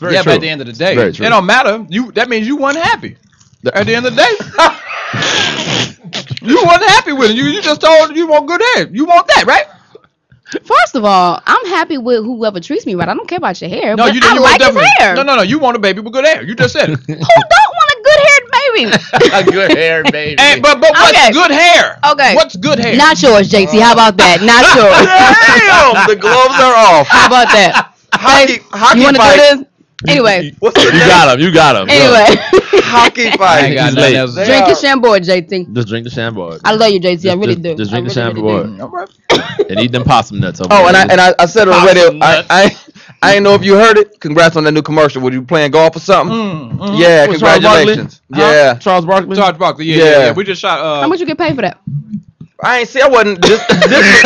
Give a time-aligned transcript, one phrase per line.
[0.00, 0.30] very yeah, true.
[0.32, 1.28] but at the end of the day, very it true.
[1.28, 1.86] don't matter.
[1.88, 3.16] You that means you weren't happy.
[3.72, 4.32] At the end of the day,
[6.42, 7.36] you weren't happy with it.
[7.36, 8.88] You you just told you want good hair.
[8.90, 9.66] You want that, right?
[10.64, 13.08] First of all, I'm happy with whoever treats me right.
[13.08, 13.94] I don't care about your hair.
[13.94, 15.14] No, but you, I you like want his hair.
[15.14, 15.42] No, no, no.
[15.42, 16.42] You want a baby with good hair.
[16.42, 16.98] You just said it.
[17.06, 19.30] Who don't want a good haired baby?
[19.32, 20.42] A good hair, baby.
[20.42, 21.30] Hey, but but what's Okay.
[21.32, 21.98] good hair?
[22.12, 22.34] Okay.
[22.34, 22.96] What's good hair?
[22.96, 23.80] Not yours, JT.
[23.80, 24.42] How about that?
[24.42, 25.06] Not yours.
[25.06, 27.06] Damn, the gloves are off.
[27.06, 27.94] How about that?
[28.12, 29.69] Hockey, hockey You want to do this?
[30.08, 31.40] Anyway, What's the you got him.
[31.44, 31.88] You got him.
[31.90, 32.42] anyway.
[32.84, 33.70] hockey fight?
[33.78, 34.14] He's late.
[34.16, 34.30] else.
[34.34, 34.46] to say.
[34.46, 34.74] Drink your Yeah.
[34.74, 35.72] Chambord, JT.
[35.74, 36.60] Just drink the Chambord.
[36.64, 37.30] I love you, JT.
[37.30, 37.74] I really just- do.
[37.76, 38.76] just I drink the really, really do.
[38.78, 38.80] Chambord.
[38.80, 39.70] All right.
[39.70, 40.60] and eat them possum nuts.
[40.60, 42.18] Over Oh, and I and I, I said it on the radio.
[42.22, 42.44] I.
[42.50, 42.76] I
[43.22, 44.18] I didn't know if you heard it.
[44.20, 45.20] Congrats on that new commercial.
[45.20, 46.34] Were you playing golf or something?
[46.34, 46.98] Mm, mm.
[46.98, 47.84] Yeah, With Charles Barkley?
[47.94, 48.22] congratulations.
[48.32, 48.40] Huh?
[48.40, 49.36] Yeah, Charles Barkley.
[49.36, 49.84] Charles Barkley.
[49.86, 50.18] Yeah, yeah, Yeah.
[50.26, 50.32] yeah.
[50.32, 50.78] We just shot.
[50.80, 51.78] Uh, How much you get paid for that?
[52.62, 53.00] I ain't see.
[53.02, 53.40] I wasn't.
[53.42, 54.24] This, this,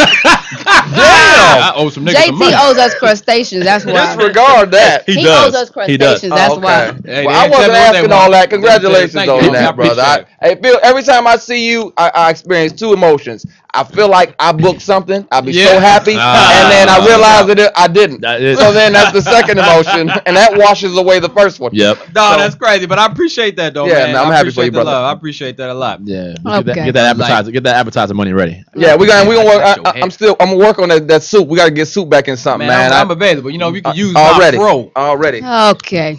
[0.96, 2.56] I owe some niggas some money.
[2.56, 3.64] JT owes us crustaceans.
[3.64, 4.16] That's why.
[4.16, 5.04] disregard that.
[5.06, 5.46] He He does.
[5.48, 6.22] owes us He does.
[6.22, 6.34] crustaceans.
[6.34, 6.90] That's Oh, why.
[6.90, 6.98] okay.
[7.04, 8.12] Hey, well, they I wasn't accept what they asking want.
[8.12, 8.50] all that.
[8.50, 9.28] Thank Congratulations you.
[9.28, 10.02] on I that, brother.
[10.02, 13.46] I, appreciate hey, Bill, every time I see you, I, I experience two emotions.
[13.74, 15.26] I feel like I booked something.
[15.32, 16.62] I'd be so happy, Ah.
[16.62, 18.20] and then I realize that I didn't.
[18.20, 21.70] That is- so then that's the second emotion, and that washes away the first one.
[21.74, 21.98] Yep.
[22.14, 24.12] No, So- that's crazy, but I appreciate that though, Yeah, man.
[24.12, 24.90] man, I'm I happy for appreciate you, the brother.
[24.92, 25.04] love.
[25.04, 26.00] I appreciate that a lot.
[26.04, 26.34] Yeah.
[26.34, 26.84] Get, that, Okay.
[26.86, 27.50] get that Like- appetizer.
[27.50, 28.62] Get that appetizer money ready.
[28.76, 29.26] Yeah, we got.
[29.26, 29.58] We gonna work.
[29.62, 30.36] That's I, I'm still.
[30.40, 31.48] I'm gonna work on that, that soup.
[31.48, 32.92] We gotta get soup back in something, Man, man.
[32.92, 33.50] I'm, I'm I- available.
[33.50, 34.56] You know, we can use already.
[34.58, 34.92] my pro.
[34.96, 35.42] Already.
[35.44, 36.18] Okay.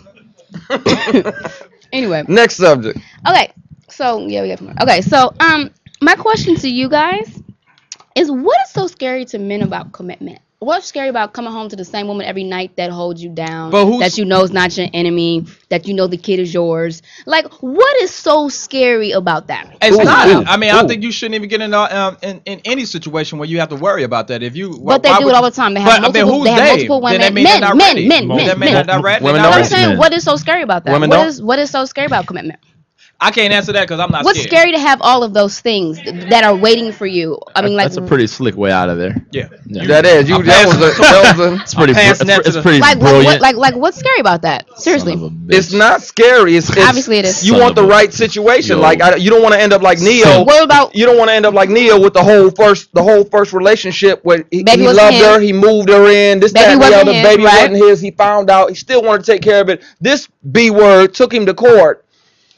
[1.93, 2.99] anyway, Next subject.
[3.27, 3.51] okay.
[3.89, 4.73] So yeah, we got more.
[4.81, 5.69] Okay, so um,
[6.01, 7.41] my question to you guys
[8.15, 10.39] is, what is so scary to men about commitment?
[10.59, 13.69] What's scary about coming home to the same woman every night that holds you down,
[13.71, 16.51] But who's- that you know is not your enemy, that you know the kid is
[16.53, 17.03] yours?
[17.27, 19.67] Like, what is so scary about that?
[19.81, 20.47] It's Ooh, not.
[20.47, 20.87] I mean, I ooh.
[20.87, 23.69] think you shouldn't even get in, uh, um, in in any situation where you have
[23.69, 24.41] to worry about that.
[24.41, 25.75] If you, But they do would it all the time.
[25.75, 26.69] They But, have I mean, multiple, who's they have they?
[26.69, 27.21] multiple Then women.
[27.21, 28.07] that mean men, they're not men, ready.
[28.07, 28.73] men, Mo- men, That mean men.
[28.87, 29.25] they're not ready.
[29.25, 29.73] Women They're don't not I'm ready.
[29.73, 29.83] ready.
[29.83, 29.97] saying, Men.
[29.99, 30.93] what is so scary about that?
[30.93, 31.27] Women What don't?
[31.27, 32.59] is what is so scary about commitment?
[33.25, 34.51] I can't answer that because I'm not What's scared.
[34.51, 35.97] scary to have all of those things
[36.29, 37.39] that are waiting for you?
[37.55, 39.15] I mean, like that's a pretty slick way out of there.
[39.31, 39.49] Yeah.
[39.65, 39.87] Yeah.
[39.87, 40.29] That is.
[40.29, 40.43] You.
[40.43, 40.75] That was.
[40.75, 41.93] A, that was a, It's pretty.
[41.93, 43.25] br- It's, to it's pretty like, like, brilliant.
[43.25, 44.67] what, like, like, what's scary about that?
[44.79, 45.53] Seriously, Son of a bitch.
[45.57, 46.55] It's not scary.
[46.55, 47.43] It's, it's Obviously it is.
[47.45, 48.77] You Son want the right situation.
[48.77, 48.81] Yo.
[48.81, 50.43] Like I, you don't want to end up like Ne-Yo.
[50.43, 53.01] what about You don't want to end up like Ne-Yo with the whole first the
[53.03, 56.65] whole first relationship where he, he wasn't loved her, he moved her in, this Baby
[56.65, 57.13] that the wasn't other.
[57.13, 57.71] his, Baby right?
[57.71, 58.01] wasn't his.
[58.01, 58.69] He found out.
[58.69, 59.83] He still wanted to take care of it.
[59.99, 62.04] This B word took him to court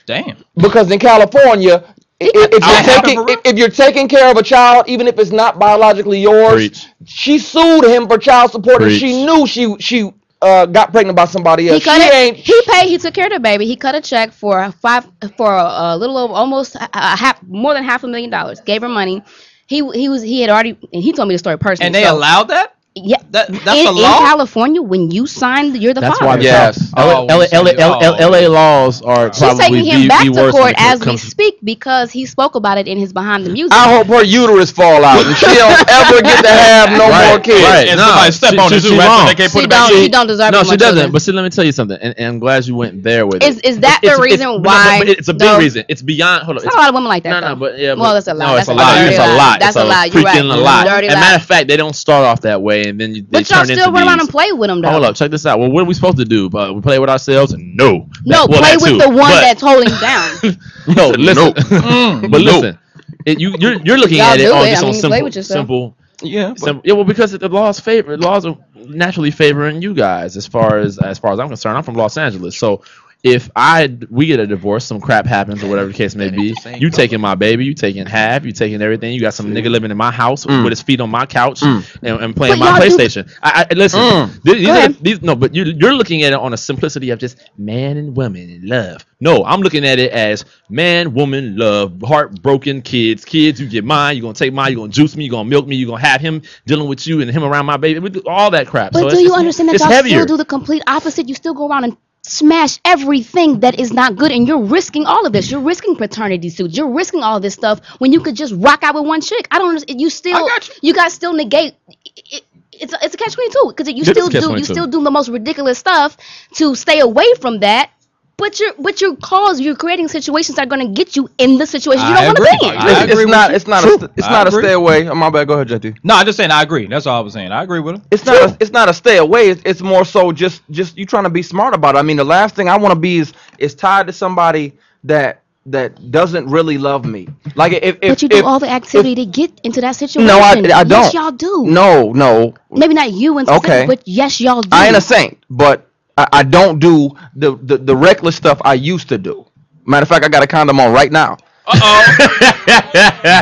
[0.07, 0.37] Damn.
[0.55, 1.83] because in California.
[2.19, 5.19] i- i- If you're, taking, if, if you're taking care of a child, even if
[5.19, 6.87] it's not biologically yours, Preach.
[7.05, 11.25] she sued him for child support, and she knew she she uh, got pregnant by
[11.25, 11.83] somebody he else.
[11.83, 12.13] cut she it?
[12.15, 12.37] ain't.
[12.37, 12.87] He paid.
[12.89, 13.65] He took care of the baby.
[13.67, 15.07] He cut a check for a five
[15.37, 15.63] for a,
[15.93, 18.59] a little over almost a, a half more than half a million dollars.
[18.61, 19.21] Gave her money.
[19.67, 21.87] He he was he had already and he told me the story personally.
[21.87, 22.76] And they so- allowed that?
[23.03, 23.17] Yeah.
[23.31, 23.97] That that's in, a in.
[23.97, 26.27] California, when you signed, you're the That's father.
[26.29, 26.37] why.
[26.37, 26.93] the Yes.
[26.95, 28.29] L- Oh, L- we L- said- L- L- oh.
[28.29, 30.99] LA laws are She's probably taking him the, back the to worst court it as
[31.01, 33.73] we comes- speak because he spoke about it in his behind the music.
[33.73, 37.29] I hope her uterus fall out and she don't ever get to have no Right,
[37.29, 37.63] more kids.
[37.63, 37.87] right.
[37.89, 39.01] And No, somebody step she- on she- it she's right?
[39.01, 39.25] So wrong.
[39.27, 40.01] they can't put she it back don't.
[40.01, 40.95] She don't deserve No, it she doesn't.
[40.95, 41.11] children.
[41.11, 43.43] But see, let me tell you something, and, and I'm glad you went there with
[43.43, 43.65] Is it.
[43.65, 45.01] is that the it's- reason but why?
[45.05, 45.85] it's a big no, reason.
[45.89, 46.43] It's beyond.
[46.43, 46.63] Hold on.
[46.63, 47.29] It's it's- not a lot of women like that.
[47.29, 47.55] No, no, though.
[47.59, 47.93] but yeah.
[47.93, 48.45] Well, but- that's a lie.
[48.45, 48.95] No, That's it's a a lie.
[48.95, 49.35] dirty It's a lie.
[49.35, 49.59] lot.
[49.59, 50.05] That's a lie.
[50.05, 50.59] You're freaking right.
[50.59, 50.83] a lie.
[50.85, 53.21] Dirty As a matter of fact, they don't start off that way, and then you,
[53.23, 54.89] they But y'all turn still into run around and play with them though.
[54.91, 55.59] Hold up, check this out.
[55.59, 56.49] Well, what are we supposed to do?
[56.53, 57.53] Uh, we play with ourselves?
[57.57, 58.09] No.
[58.25, 58.97] No, That- well, play with too.
[58.97, 60.31] the one But- that's holding down.
[60.95, 61.53] No, listen.
[61.53, 62.31] Mm.
[62.31, 62.79] but listen,
[63.25, 64.71] it, you you're you're looking Y'all at it do on it.
[64.71, 65.57] just I on mean, play simple with yourself.
[65.59, 65.97] simple.
[66.23, 66.49] Yeah.
[66.49, 66.81] but- Simple.
[66.85, 70.97] Yeah, well, because the laws favor laws are naturally favoring you guys as far as
[70.97, 71.77] as far as I'm concerned.
[71.77, 72.81] I'm from Los Angeles, so
[73.23, 76.53] if I we get a divorce, some crap happens or whatever the case may be,
[76.53, 79.13] same, you taking my baby, you taking half, you taking everything.
[79.13, 80.63] You got some nigga living in my house Mm.
[80.63, 81.97] with his feet on my couch Mm.
[82.03, 83.29] and, and playing But my y'all do- PlayStation.
[83.41, 83.99] I, I listen.
[83.99, 84.43] Mm.
[84.43, 87.19] These, these are these no, but you you're looking at it on a simplicity of
[87.19, 89.05] just man and woman in love.
[89.19, 93.25] No, I'm looking at it as man, woman, love, heartbroken kids.
[93.25, 94.15] Kids, you get mine.
[94.15, 94.71] You're gonna take mine.
[94.71, 95.25] You're gonna juice me.
[95.25, 95.75] You're gonna milk me.
[95.75, 97.99] You're gonna have him dealing with you and him around my baby.
[97.99, 98.91] We do all that crap.
[98.93, 100.17] But so do it's, you it's- understand that y'all heavier.
[100.21, 101.27] still do the complete opposite?
[101.27, 105.25] You still go around and smash everything that is not good, and you're risking all
[105.25, 105.49] of this.
[105.51, 106.77] You're risking paternity suits.
[106.77, 109.47] You're risking all this stuff when you could just rock out with one chick.
[109.51, 109.83] I don't.
[109.89, 110.37] You still.
[110.37, 110.73] I got you.
[110.81, 110.93] you.
[110.93, 111.75] guys still negate.
[112.15, 112.43] It,
[112.73, 114.87] it's a, it's a catch twenty two because you It is still do you still
[114.87, 116.17] do the most ridiculous stuff
[116.55, 117.91] to stay away from that.
[118.37, 121.57] But you're but you're cause you're creating situations that are going to get you in
[121.57, 122.77] the situation you I don't want to be in.
[122.77, 123.53] I It's, agree it's with not.
[123.53, 123.81] It's not.
[123.83, 123.95] True.
[123.95, 124.63] A, st- it's I not a agree.
[124.63, 125.07] stay away.
[125.09, 125.47] Oh, my bad.
[125.47, 125.97] Go ahead, JT.
[126.03, 126.85] No, I'm just saying I agree.
[126.87, 127.51] That's all I was saying.
[127.51, 128.03] I agree with him.
[128.11, 128.35] It's not.
[128.51, 129.49] A, it's not a stay away.
[129.49, 131.99] It's, it's more so just just you trying to be smart about it.
[131.99, 134.73] I mean, the last thing I want to be is is tied to somebody
[135.05, 137.27] that that doesn't really love me.
[137.55, 140.27] Like if if But you do if, all the activity to get into that situation.
[140.27, 140.89] No, I- I don't.
[140.89, 141.65] Yes, y'all do.
[141.65, 143.85] no no maybe not you and Okay.
[143.87, 144.69] but yes, y'all do.
[144.71, 145.86] I ain't a saint, but
[146.17, 149.45] I, I don't do the, the the reckless stuff I used to do.
[149.85, 151.37] Matter of fact, I got a condom on right now.
[151.67, 152.03] Uh oh.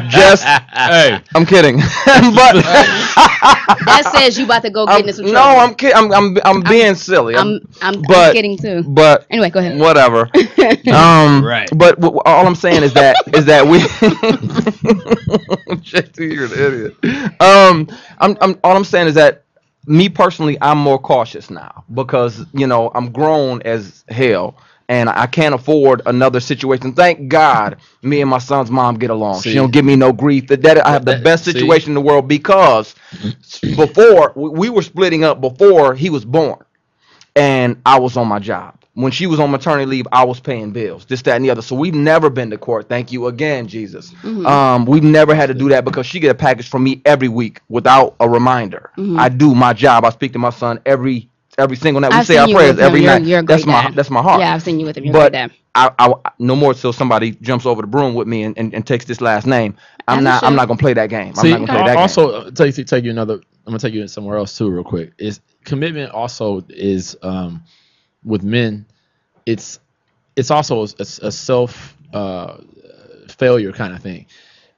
[0.09, 2.55] Just hey, I'm kidding, but
[3.85, 5.41] That says you about to go get I'm, into some no.
[5.41, 5.95] I'm kidding.
[5.97, 7.35] I'm, I'm I'm being silly.
[7.35, 8.83] I'm I'm, I'm kidding too.
[8.83, 9.79] but Anyway, go ahead.
[9.79, 10.29] whatever.
[10.91, 11.69] Um, Right.
[11.77, 13.79] But w- all I'm saying is that is that we.
[15.81, 17.41] JT, you're an idiot.
[17.41, 17.87] Um,
[18.19, 19.44] I'm, I'm all I'm saying is that
[19.87, 24.57] me personally, I'm more cautious now because you know I'm grown as hell.
[24.87, 26.93] And I can't afford another situation.
[26.93, 29.41] Thank God, me and my son's mom get along.
[29.41, 29.49] See.
[29.49, 30.45] she don't give me no grief.
[30.45, 31.53] That, that I have the best see.
[31.53, 32.93] situation in the world because
[33.75, 36.63] before we were splitting up before he was born
[37.35, 38.84] and I was on my job.
[38.95, 41.61] When she was on maternity leave, I was paying bills, this, that, and the other.
[41.61, 42.87] So we've never been to court.
[42.89, 44.11] Thank you again, Jesus.
[44.23, 44.45] Mm-hmm.
[44.45, 47.27] Um, we've never had to do that because she get a package from me every
[47.27, 48.91] week without a reminder.
[48.97, 49.19] Mm-hmm.
[49.19, 50.05] I do my job.
[50.05, 52.11] I speak to my son every every single night.
[52.11, 53.27] We I've say our prayers every You're- night.
[53.27, 53.95] you're a that's my dad.
[53.95, 54.39] that's my heart.
[54.39, 55.03] Yeah, I've seen you with him.
[55.05, 55.35] You're but.
[55.77, 58.87] I, I no more till somebody jumps over the broom with me and, and, and
[58.87, 59.75] takes this last name.
[60.07, 61.29] I'm As not you I'm not gonna play that game.
[61.29, 62.47] I'm See, not gonna play that also game.
[62.47, 63.33] uh, take take you another.
[63.33, 65.11] I'm gonna take you somewhere else too, real quick.
[65.17, 67.61] Is commitment also is um
[68.25, 68.85] with men,
[69.45, 69.79] it's
[70.35, 72.57] it's also a, a self uh
[73.29, 74.25] failure kind of thing.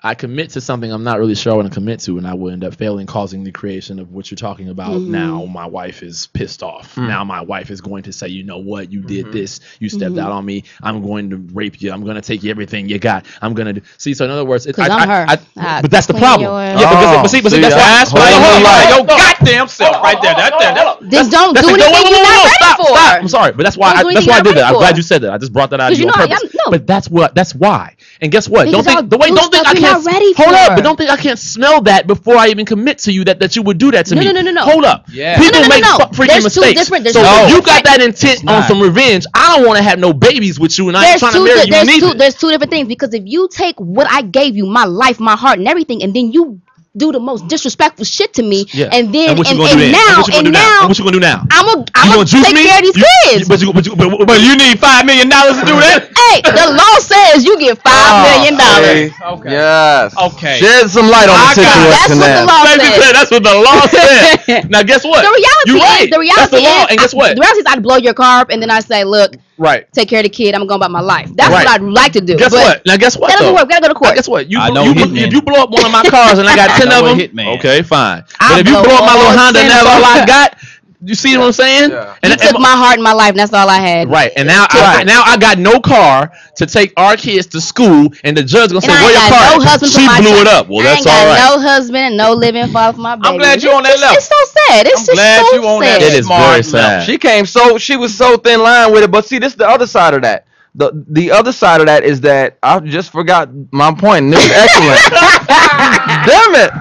[0.07, 2.33] I commit to something I'm not really sure I want to commit to, and I
[2.33, 4.92] will end up failing, causing the creation of what you're talking about.
[4.92, 5.12] Mm-hmm.
[5.12, 6.95] Now my wife is pissed off.
[6.95, 7.07] Hmm.
[7.07, 9.07] Now my wife is going to say, you know what, you Mm-hmm.
[9.07, 10.19] did this, you stepped Mm-hmm.
[10.25, 10.63] out on me.
[10.81, 11.92] I'm going to rape you.
[11.92, 13.25] I'm going to take everything you got.
[13.42, 13.81] I'm going to do.
[13.98, 14.13] see.
[14.13, 15.25] So in other words, it's 'Cause I'm her.
[15.27, 16.50] I but that's the problem.
[16.50, 17.81] Yeah, but, Oh, but see, but see, see, that's why.
[17.81, 18.30] that's That's why why.
[18.30, 20.36] you Hold on, like- Your goddamn self right there.
[20.36, 21.81] That, that, that, Then don't That's do it.
[21.81, 22.86] Anything no, you're no, not ready stop, for.
[22.88, 23.21] Stop.
[23.21, 23.92] I'm sorry, but that's why.
[23.92, 24.65] I, that's why I did not that.
[24.68, 24.95] I'm glad for.
[24.98, 25.33] you said that.
[25.33, 26.44] I just brought that out of 'Cause you you on know, purpose.
[26.44, 26.71] I'm- no.
[26.71, 27.36] But that's what.
[27.36, 27.96] That's why.
[28.19, 28.66] And guess what?
[28.66, 29.30] Because don't think the way.
[29.30, 30.06] do Don't think I can't.
[30.06, 30.75] ready hold up.
[30.75, 33.56] But don't think I can't smell that before I even commit to you that that
[33.56, 34.25] you would do that to No, me.
[34.28, 34.62] no, no, no, no.
[34.64, 35.06] Hold up.
[35.12, 35.38] Yeah.
[35.38, 35.98] People No, no, no, make no.
[35.98, 36.81] fu- freaking There's two mistakes.
[36.81, 39.78] different- there's so two if you got that intent on some revenge, I don't want
[39.78, 41.88] to have no babies with you, and I ain't trying to two, marry you there's
[41.88, 42.18] two, neither.
[42.18, 45.36] there's two different things because if you take what I gave you, my life, my
[45.36, 46.60] heart, and everything, and then you
[46.97, 48.89] do the most disrespectful shit to me, Yeah.
[48.91, 50.65] and then and and, and now and what you gonna and now?
[50.65, 51.45] now And what you gonna do now?
[51.53, 52.65] I'm gonna I'm gonna gonna take me?
[52.65, 53.47] care of these You- kids.
[53.47, 56.09] But you, but you, but, but But you need five million dollars to do that?
[56.27, 59.13] hey, the law says you get five ah, million dollars.
[59.13, 59.23] See?
[59.38, 59.51] Okay.
[59.53, 60.15] Yes.
[60.17, 60.57] Okay.
[60.59, 62.17] Shed some light on I the got- situation.
[62.17, 62.97] That's what the law says.
[62.97, 64.69] said that's what the law said.
[64.73, 65.21] now guess what?
[65.21, 66.09] The reality you is, right.
[66.09, 66.81] the reality that's the law.
[66.83, 67.29] is, and guess I- what?
[67.35, 69.92] the reality is, I'd blow your car up, and then I say, "Look, right.
[69.94, 70.56] take care of the kid.
[70.56, 71.65] I'm going about my life." That's Right.
[71.65, 72.38] what I'd like to do.
[72.38, 72.86] Guess but what?
[72.86, 73.30] Now guess what?
[73.30, 73.59] That doesn't though?
[73.59, 73.68] work.
[73.68, 74.15] We gotta go to Now, court.
[74.15, 74.50] guess what?
[74.50, 75.27] You, I know you, Hitman.
[75.27, 77.09] if you blow up one of my cars and I got I ten of a
[77.09, 77.57] them, Hitman.
[77.57, 78.24] okay, fine.
[78.39, 80.04] I'll but if you blow blow up my little Honda and that's all.
[80.06, 80.57] I got,
[81.03, 81.91] you see what I'm saying?
[81.91, 82.15] Yeah.
[82.23, 83.29] And, You took my heart and my life.
[83.29, 84.09] And that's all I had.
[84.09, 85.05] Right, and now I, Right.
[85.05, 88.77] now I got no car to take our kids to school, and the judge gonna
[88.77, 90.41] And say, I "Where ain't your got car?" no husband for she my blew son.
[90.41, 90.67] it up.
[90.69, 91.61] Well, I that's ain't got all right.
[91.61, 93.27] no husband and no living father for my baby.
[93.27, 94.17] I'm glad you're on that It's- level.
[94.17, 94.88] It's so sad.
[94.88, 96.11] It's I'm just glad so you on that sad.
[96.13, 96.63] It is smart very level.
[96.71, 97.03] sad.
[97.03, 99.67] She came so she was so thin line with it, but see, this is the
[99.69, 100.45] other side of that.
[100.75, 104.45] The the other side of that is that I just forgot my point, and This
[104.45, 104.99] is excellent.
[106.25, 106.71] Damn it!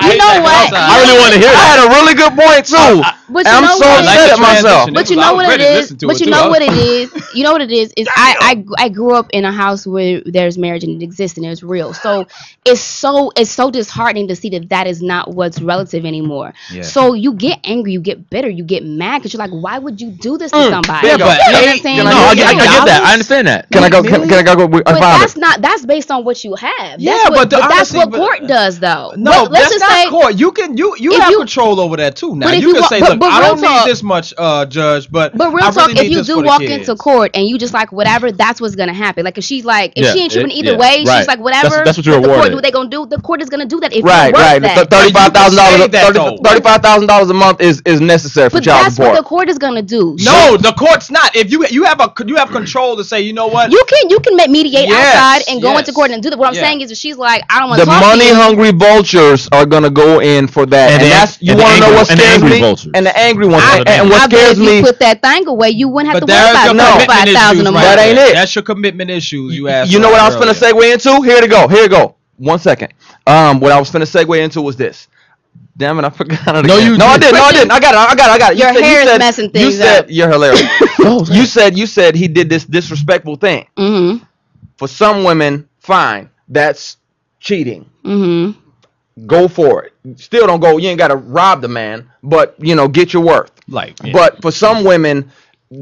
[0.00, 0.72] You know what?
[0.72, 3.02] I really want to hear I had a really good point too.
[3.28, 4.04] But you I'm know so what?
[4.04, 4.90] like upset at myself.
[4.92, 5.76] But you know what it ready to is.
[5.80, 7.12] listen to But you know what it is.
[7.34, 7.92] You know what it is.
[7.96, 11.36] Is I, I I grew up in a house where there's marriage and it exists
[11.38, 11.92] and it's real.
[11.94, 12.26] So
[12.64, 16.52] it's so it's so disheartening to see that that is not what's relative anymore.
[16.70, 16.82] Yeah.
[16.82, 20.00] So you get angry, you get bitter, you get mad because you're like, why would
[20.00, 21.06] you do this to Mm, somebody?
[21.06, 22.04] yeah, You know but what I'm saying?
[22.04, 23.02] No, I I, get- I, I get that.
[23.04, 23.70] I understand that.
[23.70, 24.02] Can I go?
[24.02, 24.68] Can, can I go?
[24.68, 27.00] But that's not that's based on what you have.
[27.00, 29.12] That's Yeah, what, but that's what court does though.
[29.16, 30.34] No, let's just not say court.
[30.36, 32.34] You can you you have you- control over that too.
[32.36, 34.32] Now you you can wa- say, but- look, but I don't talk- need this much,
[34.38, 36.88] uh, judge, but But real I talk, really if you do walk kids.
[36.88, 39.24] into court and you just like whatever, that's what's gonna happen.
[39.24, 41.18] Like if she's like, if Yeah, she ain't tripping either yeah, way, right.
[41.18, 41.82] she's like whatever.
[41.84, 43.06] that's what you're the court do what they gonna do.
[43.06, 44.62] The court is gonna do that if Right, you're right.
[44.62, 44.90] that.
[44.90, 46.40] Thirty-five thousand dollars.
[46.44, 49.48] Thirty-five thousand dollars a month is is necessary for but child that's what the court
[49.48, 50.16] is gonna do.
[50.20, 51.34] No, the court's not.
[51.36, 53.70] If you you have a you have control to say, you know what?
[53.72, 56.38] You can you can mediate outside and go into court and do that.
[56.38, 58.72] What I'm saying is, if she's like, I don't want The to talk money hungry
[58.72, 61.80] vultures are gonna go in for that, And and, the- that's you and want to
[61.80, 62.60] know angry- what and the scares angry me.
[62.60, 62.92] vultures.
[62.94, 65.22] And the angry ones, I- and, and what I bet scares if you put that
[65.22, 66.84] thing away, you wouldn't have but to worry about no.
[67.06, 67.84] five thousand issues a right month.
[67.84, 68.34] That ain't it.
[68.34, 69.56] That's your commitment issues.
[69.56, 69.90] You asked.
[69.90, 70.52] You know what I was earlier.
[70.52, 71.22] finna segue into?
[71.26, 71.66] Here to go.
[71.68, 72.14] Here to go.
[72.36, 72.92] One second.
[73.26, 75.08] Um, what I was finna segue into was this.
[75.76, 76.66] Damn it, I forgot it.
[76.66, 76.92] No, again.
[76.92, 77.32] you no, I didn't.
[77.32, 77.34] didn't.
[77.38, 77.70] No, I didn't.
[77.72, 77.98] I got it.
[77.98, 78.32] I got it.
[78.34, 78.58] I got it.
[78.58, 80.06] You Your said- you hair is said- messing You things said up.
[80.10, 80.62] you're hilarious.
[81.04, 83.66] Oh, you said you said he did this disrespectful thing.
[83.76, 84.22] Mm-hmm.
[84.76, 86.30] For some women, fine.
[86.48, 86.96] That's
[87.40, 87.90] cheating.
[88.04, 88.58] Mm-hmm.
[89.26, 89.92] Go for it.
[90.18, 90.78] Still don't go.
[90.78, 93.52] You ain't gotta rob the man, but you know, get your worth.
[93.68, 94.12] Like, yeah.
[94.12, 95.30] But for some women,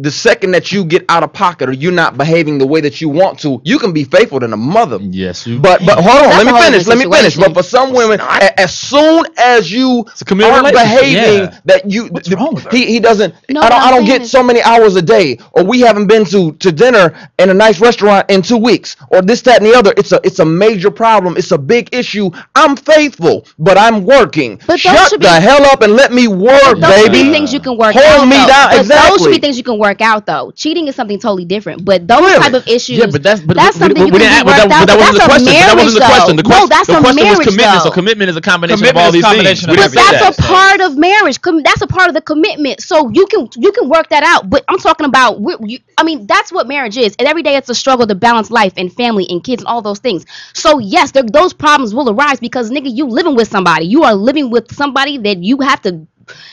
[0.02, 3.00] the second that you get out of pocket or you're not behaving the way that
[3.00, 4.99] you want to, you can be faithful than a mother.
[5.00, 5.59] Yes, you.
[5.61, 6.87] But but hold on, That's let me finish.
[6.87, 7.37] Let me finish.
[7.37, 10.06] But for some women, as soon as you
[10.44, 11.61] aren't behaving yeah.
[11.66, 12.70] that you What's th- wrong with her?
[12.70, 15.64] he he doesn't No, I don't I don't get so many hours a day or
[15.64, 19.42] we haven't been to to dinner in a nice restaurant in 2 weeks or this
[19.42, 19.92] that and the other.
[19.97, 21.37] It's a it's a major problem.
[21.37, 22.30] It's a big issue.
[22.54, 24.61] I'm faithful, but I'm working.
[24.66, 26.80] But Shut the be- hell up and let me work, baby.
[26.80, 27.23] Those should baby.
[27.25, 28.28] be things you can work Hold out.
[28.28, 28.47] me though.
[28.47, 28.70] down.
[28.88, 30.52] But Those should be things you can work out though.
[30.52, 31.84] Cheating is something totally different.
[31.84, 32.38] But those Really?
[32.38, 34.44] type of issues, Yeah, but that's but that's something we, you we can didn't be
[34.44, 34.87] but that, but out.
[34.88, 35.54] that wasn't the That's a.
[35.56, 36.37] That wasn't the marriage, question.
[36.37, 36.42] The though.
[36.42, 37.82] question, No, that's the a question was marriage, commitment.
[37.82, 39.70] So commitment is a combination Commitment of all these combination things.
[39.70, 40.38] of But that's that.
[40.38, 41.40] a part of marriage.
[41.40, 42.80] Com- That's a part of the commitment.
[42.82, 44.50] So you can you can work that out.
[44.50, 45.40] But I'm talking about.
[45.66, 47.14] You, I mean, that's what marriage is.
[47.18, 49.82] And every day it's a struggle to balance life and family and kids and all
[49.82, 50.26] those things.
[50.54, 53.87] So yes, there, those problems will arise because nigga, you living with somebody.
[53.87, 56.06] You are living with somebody that you have to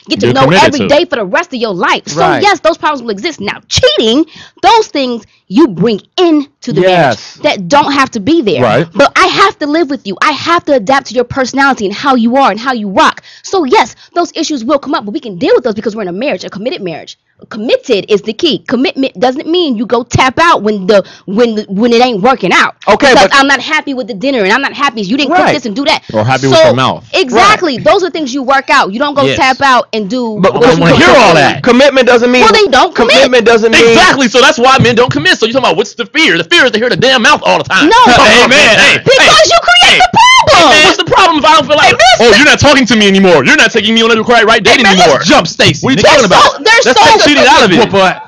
[0.08, 0.88] get to You're know every to.
[0.88, 2.08] day for the rest of your life.
[2.08, 2.42] So Right.
[2.42, 3.40] yes, those problems will exist.
[3.40, 4.26] Now cheating,
[4.62, 7.38] those things you bring into the Yes.
[7.38, 8.62] marriage that don't have to be there.
[8.62, 8.88] Right.
[8.94, 10.18] But I have to live with you.
[10.22, 13.24] I have to adapt to your personality and how you are and how you rock.
[13.44, 16.02] So yes, those issues will come up, but we can deal with those because we're
[16.04, 17.18] in a marriage, a committed marriage.
[17.50, 18.60] Committed is the key.
[18.66, 22.52] Commitment doesn't mean you go tap out when the when the, when it ain't working
[22.52, 22.76] out.
[22.88, 25.32] Okay, because but- I'm not happy with the dinner and I'm not happy you didn't
[25.32, 25.46] Right.
[25.46, 26.04] cook this and do that.
[26.14, 27.08] Or happy with your mouth.
[27.14, 27.78] Exactly.
[27.78, 28.92] Those are things you work out.
[28.92, 29.38] You don't go Yes.
[29.38, 30.40] tap out and do.
[30.42, 31.62] But what I you wanna hear all that.
[31.62, 33.16] Commitment doesn't mean Well, then don't commit.
[33.18, 34.28] Commitment doesn't mean Exactly.
[34.30, 35.38] So that's why men don't commit.
[35.38, 36.38] So you're talking about what's the fear?
[36.40, 37.88] The fear is to hear the damn mouth all the time.
[37.88, 38.02] No.
[38.06, 38.80] hey man.
[38.80, 38.98] Hey.
[38.98, 39.50] Because hey.
[39.54, 40.27] you create the
[40.58, 41.94] Hey, man, what's the problem if I don't feel like?
[42.22, 43.46] oh, you're not talking to me anymore.
[43.46, 45.22] You're not taking me on the right, right date man, anymore.
[45.22, 45.84] let's jump Staci.
[45.84, 46.64] What are you talking They're about?
[46.64, 47.80] they're Let's so- take out of it.
[47.80, 48.24] Whoop butt.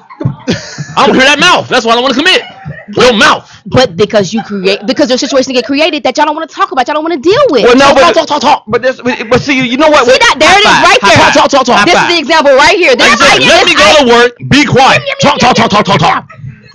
[0.98, 1.70] I don't hear that mouth.
[1.70, 2.44] That's why I don't want to commit.
[2.98, 3.46] Your mouth.
[3.70, 6.72] But because you create, because there's situations get created that y'all don't want to talk
[6.74, 7.64] about, y'all don't want to deal with.
[7.64, 8.60] Well, no, Talk, but talk, talk, talk.
[8.68, 10.06] But this, but, but see, you know what?
[10.10, 10.36] See that?
[10.42, 11.18] There it is, High right there.
[11.22, 12.10] high Talk, talk, talk, This talk.
[12.10, 12.96] is the example right here.
[12.98, 14.32] This Like I I, said, let me go to work.
[14.50, 15.06] Be quiet.
[15.22, 16.24] Talk, talk, talk, talk, talk, talk.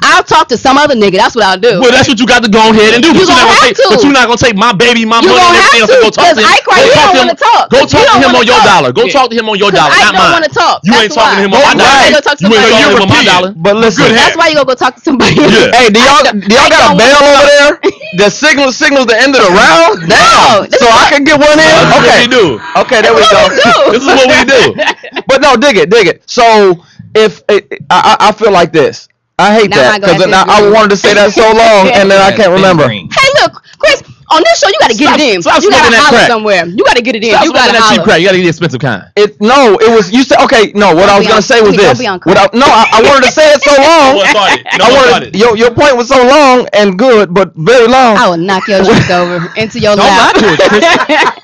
[0.04, 1.16] I'll talk to some other nigga.
[1.16, 1.80] That's what I'll do.
[1.80, 3.08] Well, that's what you got to go ahead and do.
[3.11, 3.76] You But you're not gonna have take.
[3.76, 3.87] to.
[3.88, 5.96] But you're not gonna take my baby, my You money, gonna and everything have else.
[5.96, 6.52] and Go to, talk to 'cause him.
[6.52, 7.26] I cry, Go you talk don't to him.
[7.26, 8.68] wanna talk, Go 'cause talk to him on wanna your talk.
[8.68, 8.90] dollar.
[8.92, 9.12] Go Yeah.
[9.16, 10.76] talk to him on your dollar, I not don't wanna talk.
[10.84, 12.04] You That's ain't talking to him on my That's why dollar.
[12.04, 13.50] I go talk to You ain't somebody talking to him on my dollar.
[13.56, 15.34] But listen, That's why you gonna go talk to somebody.
[15.34, 15.73] Yeah.
[15.75, 17.73] Hey, do y'all do y'all got a bell over there?
[18.14, 20.06] The signal signals the end of the round.
[20.06, 21.82] Now, so I can get one in.
[21.99, 22.20] Okay.
[22.23, 22.61] we do.
[22.76, 23.42] Okay, there we go.
[23.42, 23.90] what we do.
[23.90, 25.23] This is what we do.
[25.26, 26.23] But no, dig it, dig it.
[26.26, 26.78] So
[27.14, 29.08] if it, I, I I feel like this,
[29.38, 32.21] I hate Now that because I, I wanted to say that so long and then
[32.23, 32.87] I can't remember.
[32.87, 33.09] Green.
[33.11, 34.03] Hey, look, Chris.
[34.33, 35.43] On this show, you gotta get Stop- it in.
[35.45, 36.29] stop you gotta smoking that holler crack.
[36.33, 36.64] somewhere.
[36.64, 37.31] You gotta get it in.
[37.37, 38.19] Stop you gotta that cheap crack.
[38.19, 39.05] You gotta get the expensive kind.
[39.21, 40.73] It no, it was you said okay.
[40.75, 41.99] No, what Don't I was gonna on- say was this.
[42.00, 44.17] be on What I, no, I, I wanted to say it so long.
[44.17, 44.64] What started?
[44.73, 45.37] You know I what wanted started?
[45.37, 48.17] your your point was so long and good, but very long.
[48.17, 50.35] I will knock your drink over into your Don't lie lap.
[50.41, 51.44] to it, Chris.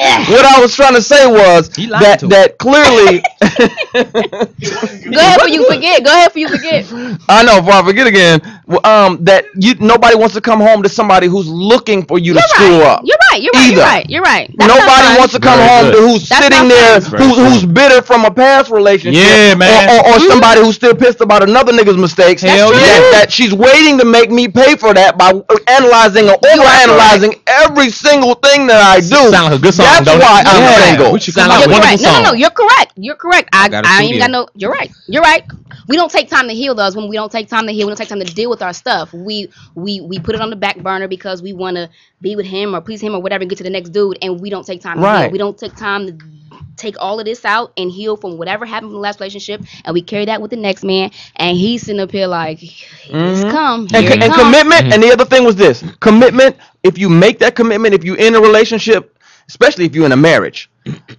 [0.00, 3.20] What I was trying to say was that that clearly.
[5.12, 6.02] Go ahead for you forget.
[6.02, 6.86] Go ahead for you forget.
[7.28, 7.60] I know.
[7.60, 8.40] Before I forget again,
[8.84, 12.42] um, that you nobody wants to come home to somebody who's looking for you You're
[12.42, 13.02] to screw up.
[13.04, 13.42] You're right.
[13.42, 13.72] You're right.
[13.72, 13.74] Either.
[13.74, 14.10] You're right.
[14.10, 14.50] You're right.
[14.56, 15.94] That's Nobody wants to come Very home good.
[15.96, 19.22] to who's That's sitting there, who's, who's bitter from a past relationship.
[19.22, 19.88] Yeah, man.
[19.88, 20.28] Or, or, or Mhm.
[20.28, 22.42] somebody who's still pissed about another nigga's mistakes.
[22.42, 23.10] Hell yeah.
[23.12, 25.32] that she's waiting to make me pay for that by
[25.68, 29.30] analyzing or You are overanalyzing every single thing that I do.
[29.30, 30.22] Sound like a good song, That's don't it?
[30.22, 30.84] why I'm Yeah.
[30.90, 31.12] single.
[31.12, 32.02] We Sound like a You're with correct.
[32.02, 32.32] No, no, no.
[32.34, 32.89] You're correct.
[32.96, 33.48] You're correct.
[33.52, 34.46] I, got a I ain't got no.
[34.54, 34.90] You're right.
[35.06, 35.44] You're right.
[35.88, 37.86] We don't take time to heal those when we don't take time to heal.
[37.86, 39.12] We don't take time to deal with our stuff.
[39.12, 41.88] We we we put it on the back burner because we want to
[42.20, 44.40] be with him or please him or whatever and get to the next dude, and
[44.40, 45.22] we don't take time to Right.
[45.22, 45.30] heal.
[45.30, 46.18] We don't take time to
[46.76, 49.94] take all of this out and heal from whatever happened from the last relationship, and
[49.94, 52.88] we carry that with the next man, and he's sitting up here like, here
[53.26, 53.50] it's Mhm.
[53.50, 54.40] come, and, here co- and come.
[54.44, 54.94] commitment Mhm.
[54.94, 58.34] and the other thing was this commitment if you make that commitment if you in
[58.34, 59.18] a relationship
[59.48, 60.69] especially if you're in a marriage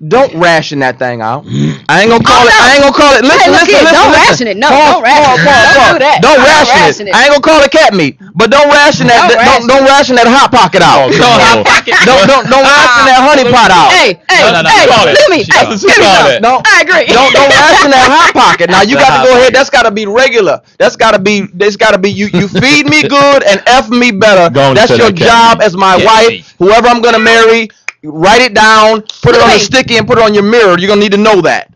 [0.07, 1.45] don't ration that thing out
[1.85, 2.65] i ain't gonna call Oh, it no.
[2.65, 4.29] i ain't gonna call it listen Hey, look listen here, listen don't listen.
[4.33, 4.57] ration it.
[4.57, 5.45] No, Pause, don't ration pause, it.
[5.45, 6.17] Don't do that.
[6.21, 7.11] don't Don't ration, ration it.
[7.13, 7.15] it.
[7.15, 9.85] i ain't gonna call it cat meat but don't ration that Don't don't ration don't,
[9.85, 11.61] ration that hot pocket out Oh, come on.
[12.09, 15.05] don't don't don't ration that honey pot out Hey, hey, No, no, no, hey, call
[15.05, 15.13] it.
[15.29, 16.31] me, She- hey, give me she called some.
[16.33, 16.41] it.
[16.41, 17.05] don't I agree.
[17.13, 18.69] don't don't ration that hot pocket.
[18.73, 19.53] Now you got to go ahead.
[19.53, 20.61] That's got to be regular.
[20.77, 21.45] That's got to be.
[21.53, 22.09] That's got to be.
[22.09, 24.49] You you feed me good and f me better.
[24.53, 26.55] Go on and That's your job as my wife.
[26.57, 27.69] Whoever I'm gonna marry,
[28.03, 29.01] write it down.
[29.21, 30.77] Put it on a sticky and put it on your mirror.
[30.77, 31.69] You're gonna need to know that.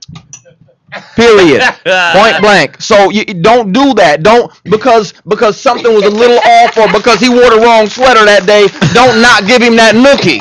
[1.15, 1.59] Period.
[2.15, 2.81] Point blank.
[2.81, 4.23] So you you don't do that.
[4.23, 8.23] Don't because because something was a little off or because he wore the wrong sweater
[8.23, 8.67] that day.
[8.93, 10.39] Don't not give him that nookie.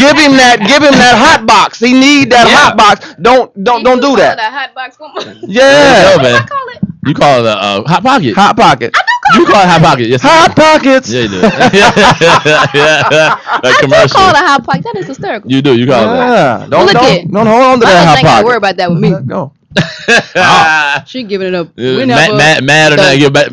[0.00, 0.60] Give him that.
[0.64, 1.78] Give him that hot box.
[1.80, 2.56] He need that Yeah.
[2.56, 3.14] hot box.
[3.20, 4.38] Don't don't don't do that.
[4.40, 4.96] hot box
[5.42, 6.16] Yeah.
[6.16, 6.46] Yo, man.
[6.46, 6.80] call it?
[7.06, 8.34] You call it a uh, hot pocket.
[8.36, 8.94] Hot pocket.
[9.36, 10.08] You call it hot pocket.
[10.08, 10.20] Yes.
[10.22, 10.62] Hot do.
[10.62, 11.10] pockets.
[11.10, 11.40] Yeah, you do.
[11.40, 11.50] yeah.
[13.60, 14.16] That I do commercial.
[14.16, 14.84] call it a hot pocket.
[14.84, 15.50] That is hysterical.
[15.50, 15.76] You do.
[15.78, 16.60] You call it that.
[16.60, 16.66] Yeah.
[16.68, 17.24] Don't Look don't, here.
[17.26, 18.46] don't hold on to My that hot husband ain't gotta pocket.
[18.46, 19.10] worry about that with me.
[19.26, 19.52] Go.
[20.36, 21.76] Ah, She giving it up.
[21.76, 23.18] mad, mad, mad or So- not?
[23.18, 23.50] Get back-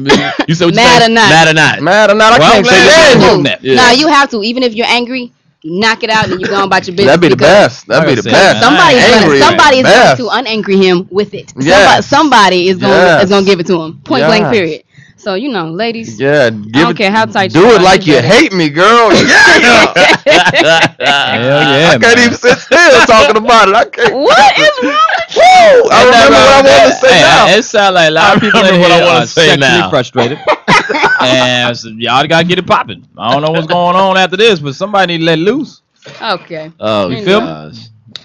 [0.48, 1.12] You said what you Mad said?
[1.12, 1.30] or not.
[1.30, 1.82] Mad or not?
[1.82, 3.16] Mad or not, I Well, can't I'm say that.
[3.20, 3.32] you you.
[3.34, 3.64] on that.
[3.64, 3.76] Yeah.
[3.76, 4.42] Nah, you have to.
[4.44, 5.32] Even if you're angry,
[5.62, 7.08] you knock it out and you go on about your business.
[7.16, 7.86] That'd be the best.
[7.88, 8.64] That'd be the Like I said, best.
[8.66, 11.50] Somebody's Angry gonna, is somebody is going to unangry him with it.
[11.50, 12.08] Somebody, Yes.
[12.08, 13.24] somebody is going Yes.
[13.26, 14.02] is going to give it to him.
[14.04, 14.52] Point blank.
[14.52, 14.84] Period.
[15.28, 16.18] So you know, ladies.
[16.18, 18.34] Yeah, give don't it, care how tight Do you it like you you better.
[18.34, 19.12] hate me, girl.
[19.12, 20.88] Yeah.
[21.00, 22.18] Hell yeah, I can't man.
[22.18, 23.76] even sit still talking about it.
[23.76, 24.14] I can't.
[24.16, 25.42] What is wrong with you?
[25.42, 25.90] Woo!
[25.92, 27.48] I remember what I wrong with wanted to say Hey, now.
[27.58, 29.60] It sounds like a lot of people in what I here wanna are say sexually
[29.60, 29.90] now.
[29.90, 30.40] frustrated.
[31.22, 33.06] and so y'all gotta get it popping.
[33.18, 35.82] I don't know what's going on after this, but somebody need to let loose.
[36.22, 36.72] Okay.
[36.80, 37.48] Oh, You feel me?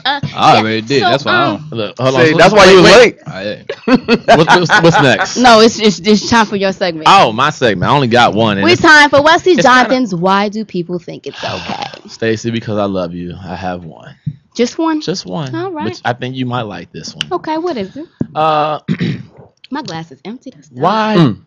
[0.04, 0.25] Gosh.
[0.25, 1.02] Uh, I yeah, already did.
[1.02, 1.78] so, That's why I um, don't.
[1.78, 2.20] Look, hold on.
[2.25, 3.18] See, So- that's why you was late.
[3.26, 3.64] I,
[4.37, 5.37] What's, what's, what's next?
[5.38, 7.06] No, it's it's, it's time for your segment.
[7.08, 7.90] Oh, my segment.
[7.90, 8.58] I only got one.
[8.58, 11.84] And we it's- time for Wesley it's Jonathan's Why Do People Think It's Okay?
[12.08, 14.16] Staci, because I love you, I have one.
[14.54, 15.00] Just one?
[15.00, 15.54] Just one.
[15.54, 15.87] All right.
[15.87, 17.32] Which I think you might like this one.
[17.32, 18.06] Okay, what is it?
[18.34, 18.80] Uh,
[19.70, 20.50] My glass is empty.
[20.50, 21.16] That's why?
[21.18, 21.42] Mm.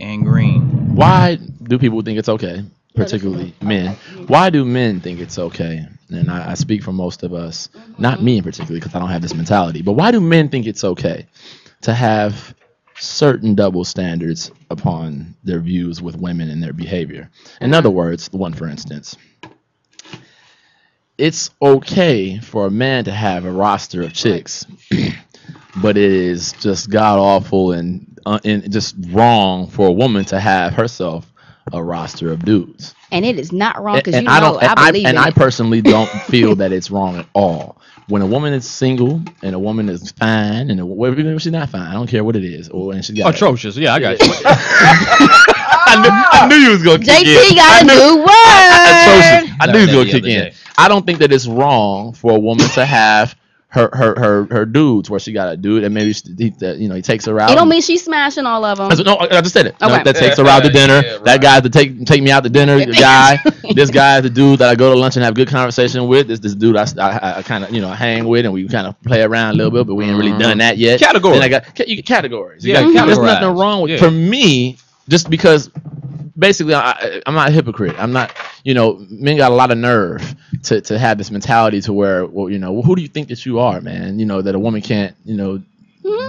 [0.00, 0.96] and green.
[0.96, 2.64] Why do people think it's okay,
[2.96, 3.94] particularly men?
[4.26, 5.86] Why do men think it's okay?
[6.14, 9.08] And I, I speak for most of us, not me in particular, because I don't
[9.08, 9.82] have this mentality.
[9.82, 11.26] But why do men think it's okay
[11.82, 12.54] to have
[12.98, 17.30] certain double standards upon their views with women and their behavior?
[17.60, 19.16] In other words, the one for instance,
[21.18, 24.66] it's okay for a man to have a roster of chicks,
[25.82, 30.40] but it is just god awful and, uh, and just wrong for a woman to
[30.40, 31.31] have herself
[31.72, 32.94] a roster of dudes.
[33.10, 35.06] And it is not wrong because And you I know don't, I and I, believe
[35.06, 37.78] and in I personally don't feel that it's wrong at all.
[38.08, 41.42] When a woman is single and a woman is fine and a, well, even if
[41.42, 43.76] she's not fine, I don't care what it is, or and she got Atrocious.
[43.76, 44.26] Yeah, I got you.
[44.44, 47.56] I knew, I knew you was gonna kick JT in.
[47.56, 48.26] got I a knew- new word.
[48.26, 49.56] atrocious.
[49.60, 50.40] I That knew he was gonna kick in.
[50.40, 50.54] day.
[50.78, 53.36] I don't think that it's wrong for a woman to have
[53.72, 56.88] her her her, her dudes where she got a dude and maybe she, he, you
[56.88, 57.50] know he takes her out.
[57.50, 58.92] It don't mean she's smashing all of them.
[58.92, 59.76] I said, no, I just said it.
[59.80, 60.02] No, Okay.
[60.02, 60.96] that takes her out to dinner.
[61.02, 61.40] Yeah, That right.
[61.40, 62.78] guy to take take me out to dinner.
[62.78, 63.38] The guy,
[63.74, 66.28] this guy is the dude that I go to lunch and have good conversation with.
[66.28, 68.86] This this dude I, I, I kind of you know hang with and we kind
[68.86, 71.00] of play around a little bit, but we ain't really done that yet.
[71.00, 71.38] Category.
[71.38, 72.66] Then I got you categories.
[72.66, 73.06] You Yeah, got- mm-hmm.
[73.06, 73.96] There's nothing wrong with Yeah.
[73.98, 74.76] for me.
[75.08, 75.70] Just because,
[76.36, 77.94] basically, I, I'm not a hypocrite.
[77.98, 78.34] I'm not.
[78.64, 82.26] You know, men got a lot of nerve to, to have this mentality to where,
[82.26, 84.18] well, you know, well, who do you think that you are, man?
[84.18, 85.62] You know, that a woman can't, you know,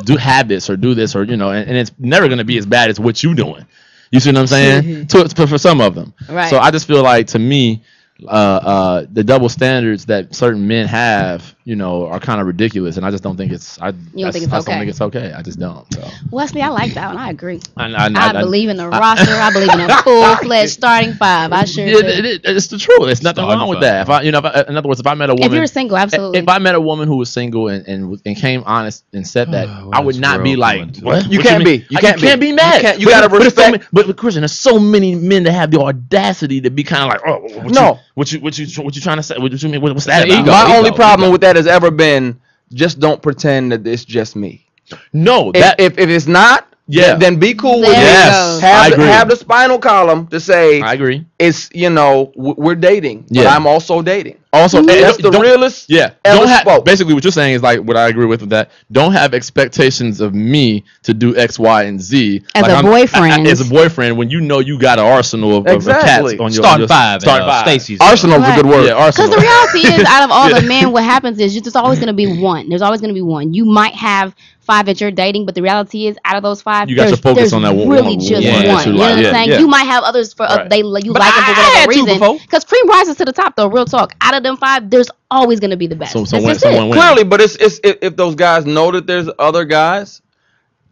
[0.04, 2.58] do have this or do this or you know, and, and it's never gonna be
[2.58, 3.66] as bad as what you doing.
[4.12, 5.08] You see what I'm saying?
[5.08, 6.13] to, for, for some of them.
[6.30, 6.50] Right.
[6.50, 7.84] So I just feel like to me,
[8.24, 12.97] uh, uh, the double standards that certain men have, you know, are kind of ridiculous,
[12.97, 13.80] and I just don't think it's.
[13.82, 14.71] I, You don't think it's I just okay?
[14.73, 15.34] don't think it's okay.
[15.34, 15.93] I just don't.
[15.93, 16.10] So.
[16.32, 17.17] Wesley, I like that one.
[17.17, 17.62] I agree.
[17.78, 19.32] I, I, I, believe in the roster.
[19.32, 21.54] I believe in a full fledged starting five.
[21.54, 22.08] I sure Yeah, do.
[22.08, 23.06] it- it- it's the truth.
[23.06, 23.82] There's nothing Starting wrong with five.
[23.84, 24.02] that.
[24.04, 25.54] If I, you know, if I, in other words, if I met a woman, if
[25.54, 26.39] you're single, absolutely.
[26.39, 29.52] if I met a woman who was single and and, and came honest and said
[29.54, 31.32] that, Oh, I would not be like, what?
[31.32, 31.80] You What can't mean?
[31.80, 31.86] be.
[31.89, 32.36] You I- can't be.
[32.36, 32.82] be You mad.
[32.82, 35.15] can't- you But- gotta but there's so respect- many- But, but Christian, there's so many
[35.15, 37.93] men that have the audacity to be kind of like, oh, what No.
[37.93, 39.38] you, what you, what you, what you trying to say?
[39.38, 39.82] What you mean?
[39.82, 40.45] What's that about?
[40.45, 42.39] My only problem with that has ever been
[42.74, 44.66] just don't pretend that it's just me.
[45.13, 47.16] No, If, that if, if it's not, Yeah.
[47.16, 48.26] then, then be cool with There it.
[48.26, 48.68] Yes, go.
[48.72, 49.06] I Have, the, agree.
[49.08, 51.26] have the spinal column to say I agree.
[51.39, 53.56] it's you know w- we're dating, but Yeah.
[53.56, 54.43] I'm also dating.
[54.54, 55.89] Also, and That's the don't- realest.
[55.89, 56.62] Yeah, ever don't have.
[56.62, 56.86] spoke.
[56.86, 58.70] Basically, what you're saying is like what I agree with with that.
[58.92, 62.86] Don't have expectations of me to do X, Y, and Z As Like, a I'm-
[62.86, 63.34] boyfriend.
[63.34, 66.34] I- I- as a boyfriend, when you know you got an arsenal of, of Exactly.
[66.34, 67.22] cats on your Starting your- five.
[67.22, 67.66] Starting uh, five.
[67.68, 68.00] Staci's.
[68.00, 68.86] Arsenal's a good word.
[68.86, 69.30] Yeah, Because arsenal.
[69.32, 70.60] the reality is, out of all Yeah.
[70.60, 72.70] the men, what happens is there's always going to be one.
[72.70, 73.54] There's always going to be one.
[73.56, 76.89] You might have five that you're dating, but the reality is, out of those five,
[76.89, 78.63] You got to there's, focus there's on that one- really one- just one one.
[78.63, 79.50] that You you know what I'm Yeah, saying?
[79.50, 79.60] yeah.
[79.60, 80.70] You might have others for uh, Right.
[80.70, 82.38] they you But like them for whatever reason.
[82.44, 83.68] Because cream rises to the top, though.
[83.68, 84.13] Real talk.
[84.22, 86.14] Out of them five, there's always going to be the best.
[86.14, 86.60] So, so when just it.
[86.60, 90.22] someone wins, Clearly, but it's it's if, if those guys know that there's other guys.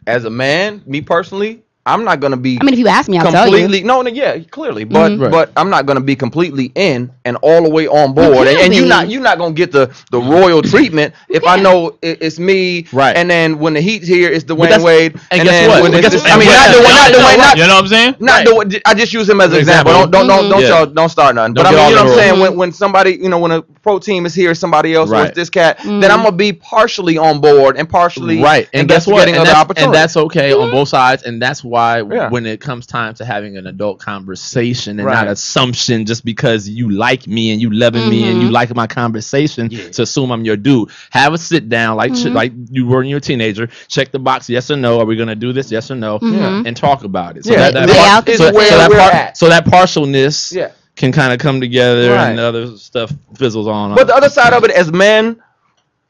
[0.06, 3.18] As a man, me personally, I'm not gonna be I mean, if you ask me,
[3.18, 3.58] I'll tell you.
[3.58, 3.82] completely.
[3.82, 5.20] No, no, yeah, clearly, but Mhm.
[5.20, 5.30] Right.
[5.32, 8.46] but I'm not gonna be completely in and all the way on board.
[8.46, 8.88] And, can and you're be.
[8.88, 12.86] not you're not gonna get the the royal treatment if I know it, it's me.
[12.92, 13.16] Right.
[13.16, 15.14] And then when the heat's here, it's Dwyane that's- Wade.
[15.32, 15.82] and guess then what?
[15.82, 17.74] when And it's- guess- I mean, not guess- Dwyane, not and Dwyane, not You know
[17.74, 18.14] what I'm saying?
[18.20, 18.68] not Right.
[18.68, 18.80] Dwyane.
[18.86, 19.90] I just use him as an example.
[19.92, 20.10] example.
[20.12, 20.68] Don't don't don't, don't Yeah.
[20.68, 21.54] y'all don't start nothing.
[21.54, 22.32] Don't but I get mean, all you know what I'm the saying?
[22.34, 22.40] room.
[22.42, 25.26] When when somebody you know when a pro team is here, somebody else or Right.
[25.30, 29.04] it's this cat, then I'm gonna be partially on board and partially right and guess
[29.08, 29.86] what investigating and other that's, opportunities.
[29.86, 32.28] and that's okay on both sides and that's why Yeah.
[32.28, 35.14] when it comes time to having an adult conversation and Right.
[35.24, 38.52] not assumption just because you like me and you loving me and you Mhm.
[38.60, 39.88] like my conversation Yeah.
[39.96, 42.34] to assume i'm your dude have a sit down like sh- Mhm.
[42.40, 45.06] like you were when you were a teenager check the box yes or no are
[45.06, 46.66] we gonna do this yes or no Mhm.
[46.66, 49.10] and talk about it so Yeah, that, that par- so, so where that we're par-
[49.12, 49.36] at.
[49.38, 50.68] so that partialness yeah.
[50.96, 52.28] can kind of come together Right.
[52.30, 55.36] and the other stuff fizzles on But the other side of it, as men,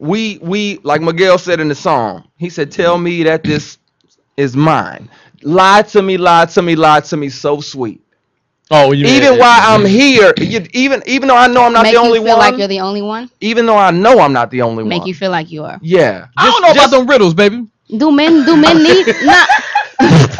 [0.01, 2.25] we we like Miguel said in the song.
[2.37, 3.79] He said, "Tell me that this
[4.37, 5.09] is mine."
[5.43, 8.01] Lie to me, lie to me, lie to me, so sweet.
[8.71, 11.93] Oh, you Even while I'm here, you, even even though I know I'm not Make
[11.95, 13.31] the only you feel one, like you're the only one.
[13.41, 14.99] even though I know I'm not the only Make one.
[15.01, 15.79] Make you feel like you are.
[15.83, 16.27] yeah.
[16.39, 17.67] I don't Just- know about just- them riddles, baby.
[17.99, 19.49] Do men do men need not?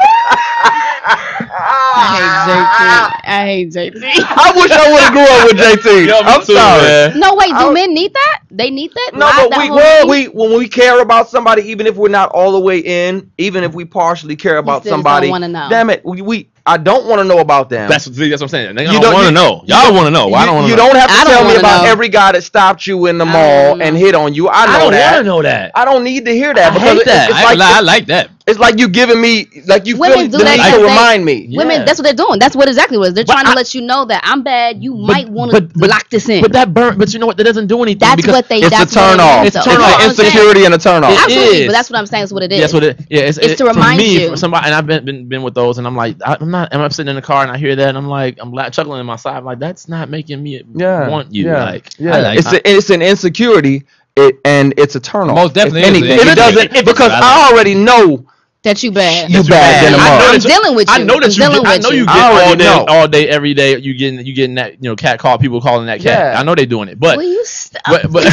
[2.03, 3.21] I hate JT.
[3.25, 4.25] I hate JT.
[4.37, 6.07] I wish I would have grew up with JT.
[6.09, 6.83] Yo, I'm too, sorry.
[6.83, 7.19] man.
[7.21, 7.49] No, wait.
[7.49, 8.43] Do I- men need that?
[8.51, 9.11] They need that.
[9.15, 12.09] No, Lie but that we well, we when we care about somebody, even if we're
[12.09, 15.33] not all the way in, even if we partially care about still just somebody, don't
[15.33, 15.69] wanna know.
[15.71, 17.89] damn it, we, we I don't want to know about them.
[17.91, 18.77] That's what, see, that's what I'm saying.
[18.77, 19.63] They You don't don't- want to know.
[19.67, 20.29] you Y'all don't- want to know.
[20.29, 20.87] Well, I don't want to you know.
[20.87, 21.91] don't have to I tell me about know.
[21.91, 24.49] every guy that stopped you in the mall and hit on you.
[24.49, 25.13] I know I don't that.
[25.15, 25.73] want to know that.
[25.75, 27.31] I don't need to hear that I because hate it- that.
[27.31, 28.31] it's I, like I like that.
[28.47, 30.79] It's like you giving me like you Women feel do the that need because to
[30.79, 31.47] they- remind me.
[31.49, 31.59] Yeah.
[31.59, 32.39] Women, that's what they're doing.
[32.39, 33.15] That's what exactly was.
[33.15, 34.83] They're But trying to I- let you know that I'm bad.
[34.83, 36.43] You might want to but- but- lock this in.
[36.43, 36.99] But that burn.
[36.99, 37.37] But you know what?
[37.37, 38.01] That doesn't do anything.
[38.01, 38.59] that's because what they.
[38.59, 39.47] It's a that's turn what it off.
[39.47, 39.71] is, It's though.
[39.73, 40.01] turn That's off.
[40.01, 40.27] what I'm saying.
[40.29, 41.13] insecurity and a turn off.
[41.13, 41.19] is.
[41.25, 42.25] Absolutely, but that's what I'm saying.
[42.25, 42.61] Is what it is.
[42.61, 43.01] That's what it.
[43.09, 44.29] Yeah, it's, It's it- to remind for me, you.
[44.31, 46.69] For somebody, and I've been, been been with those, and I'm like, I- I'm not.
[46.73, 48.71] And I'm sitting in the car, and I hear that, and I'm like, I'm la-
[48.71, 49.37] chuckling in my side.
[49.37, 51.45] I'm like, that's not making me yeah, want you.
[51.47, 52.17] Yeah, Like, yeah.
[52.17, 53.85] I like- it's a, it's an insecurity,
[54.17, 55.35] it, and it's eternal.
[55.35, 57.11] Most definitely If anything, If it it- doesn't if it's because.
[57.13, 58.27] I already know
[58.65, 59.29] That you bad.
[59.29, 60.35] you It's bad than a I know mother.
[60.35, 60.95] I'm dealing with you.
[60.95, 61.37] I know that I'm you.
[61.37, 62.07] dealing Get, I know you you.
[62.07, 62.85] get all day, know.
[62.89, 63.77] all day, every day.
[63.77, 65.37] You getting, you getting that, you know, cat call.
[65.37, 66.35] People calling that cat.
[66.35, 66.41] Yeah.
[66.41, 67.83] I know they doing it, but Will you stop?
[67.89, 68.23] but but.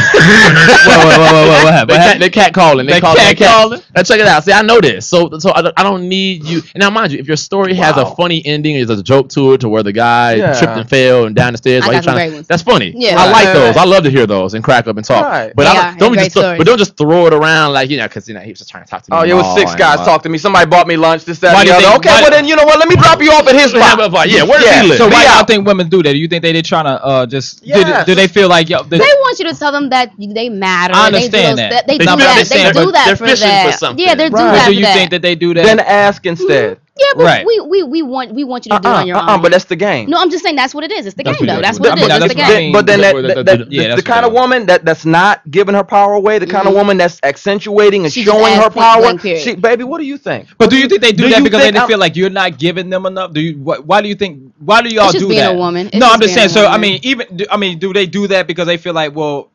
[0.80, 1.90] What, what, what, what, what, what happened?
[1.90, 2.86] They cat, they cat calling.
[2.86, 3.16] They They calling.
[3.16, 3.80] cat cat calling?
[3.94, 4.44] Now check it out.
[4.44, 5.06] See, I know this.
[5.06, 6.58] So so I don't, I don't need you.
[6.74, 9.54] And now mind you, if your story has a funny ending, there's a joke to
[9.54, 10.56] it, to where the guy Yeah.
[10.58, 11.82] tripped and fell and down the stairs.
[11.84, 12.92] I while he's trying to- That's funny.
[12.96, 13.16] Yeah.
[13.18, 13.76] I like those.
[13.76, 15.24] I love to hear those and crack up and talk.
[15.56, 16.58] But They I are, don't, don't just great throw, stories.
[16.58, 18.70] but don't just throw it around like you know because you know he was just
[18.70, 19.16] trying to talk to me.
[19.18, 20.19] Oh, it was six guys uh, all.
[20.20, 20.38] Talking to me.
[20.38, 21.24] Somebody bought me lunch.
[21.24, 21.84] This, that, Why and the other.
[21.84, 22.78] think- Okay, why- well then you know what?
[22.78, 23.96] Let me drop you off at his spot.
[23.96, 24.98] but- but yeah, where does Yeah, he live?
[24.98, 26.12] So why Be y'all think women do that?
[26.12, 28.06] Do you think they they trying to uh just do, they, Yes.
[28.06, 28.82] do they feel like yo?
[28.82, 30.94] They, They want you to tell them that they matter.
[30.94, 31.86] I They understand those- that.
[31.86, 32.46] They, They do that.
[32.48, 33.78] they They do that they're for fishing for that.
[33.78, 34.04] something.
[34.04, 34.52] Yeah, they're do Right.
[34.54, 35.64] that do you think that they do that?
[35.64, 36.78] Then ask instead.
[37.00, 37.46] Yeah, but Right.
[37.46, 39.42] we, we we want we want you to do it Uh-uh, on your uh-uh, own.
[39.42, 40.10] but that's the game.
[40.10, 41.06] no, I'm just saying that's what it is.
[41.06, 41.62] It's the That's game though.
[41.62, 42.56] That's what I it mean, that's It's the game.
[42.64, 42.72] mean.
[42.72, 45.40] But then that, that, that- that- yeah, the, the kind of woman that that's not
[45.50, 46.76] giving her power away, the kind of Mhm.
[46.76, 49.00] woman that's accentuating and She showing her point power.
[49.00, 49.42] blank, period.
[49.42, 50.48] She, baby, what do you think?
[50.58, 52.58] But do you think they do, Do that because they I'm- feel like you're not
[52.58, 53.32] giving them enough?
[53.32, 53.56] Do you?
[53.56, 54.52] Why, why do you think?
[54.58, 55.56] Why do y'all It's just do being a that?
[55.56, 55.86] woman.
[55.86, 56.48] It's no, just I'm just saying.
[56.50, 59.14] So I mean, even do- I mean, do they do that because they feel like,
[59.16, 59.48] well,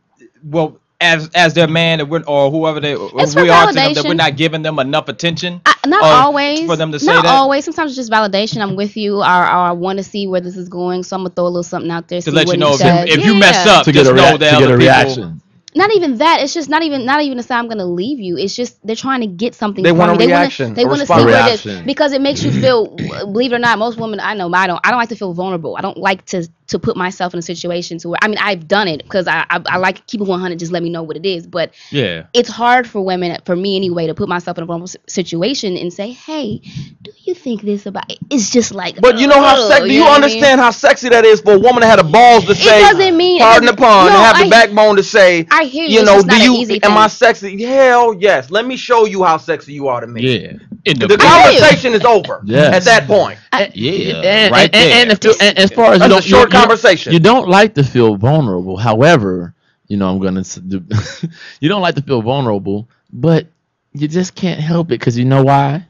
[0.44, 3.94] well, as as their man or, we're- or whoever they It's we are to them,
[3.94, 5.62] that we're not giving them enough attention?
[5.66, 6.66] I, not or always.
[6.66, 7.32] for them to say not that?
[7.34, 7.66] always.
[7.66, 8.62] Sometimes it's just validation.
[8.62, 11.04] I'm with you, or, or I want to see where this is going.
[11.04, 12.74] So I'm gonna throw a little something out there to see let you know he
[12.76, 13.10] if, says.
[13.10, 15.42] if you mess up, to get just a, know rea- that to get a reaction.
[15.76, 16.42] Not even that.
[16.42, 18.38] It's just not even not even to say I'm gonna leave you.
[18.38, 19.84] It's just they're trying to get something.
[19.84, 20.18] They from want a you.
[20.18, 21.26] They reaction, Wanna, they a want to see response.
[21.26, 21.86] where it is Reaction.
[21.86, 22.88] because it makes you feel.
[22.98, 24.80] Believe it or not, most women I know, I don't.
[24.86, 25.76] I don't like to feel vulnerable.
[25.78, 28.68] I don't like to to put myself in a situation to where I mean I've
[28.68, 30.58] done it because I, I I like keep it 100.
[30.58, 31.46] Just let me know what it is.
[31.46, 32.26] But Yeah.
[32.34, 35.94] it's hard for women, for me anyway, to put myself in a vulnerable situation and
[35.94, 36.62] say, "Hey,
[37.02, 38.20] do you think this about?" It?
[38.30, 39.00] It's just like.
[39.02, 39.88] But you know how oh, ugh, sexy.
[39.90, 40.24] Do you know what I mean?
[40.26, 43.18] understand how sexy that is for a woman to have the balls to say, doesn't
[43.18, 46.00] mean- pardon the pun, no, and have the backbone to say, I hear you.
[46.00, 47.64] you know, do you am I sexy?
[47.64, 48.50] Hell yes.
[48.50, 50.22] Let me show you how sexy you are to me.
[50.40, 50.54] Yeah.
[50.86, 51.60] In the, The I hear you.
[51.60, 52.74] conversation is over Yes.
[52.76, 53.40] at that point.
[53.74, 54.22] yeah.
[54.24, 55.02] and, right and, and, there.
[55.02, 57.14] and, if you- and as far as you don't, a short you, you- conversation.
[57.14, 58.78] You don't like to feel vulnerable.
[58.78, 59.54] However,
[59.88, 60.84] you know I'm gonna do.
[61.60, 63.48] you don't like to feel vulnerable, but
[63.94, 65.86] you just can't help it because you know why?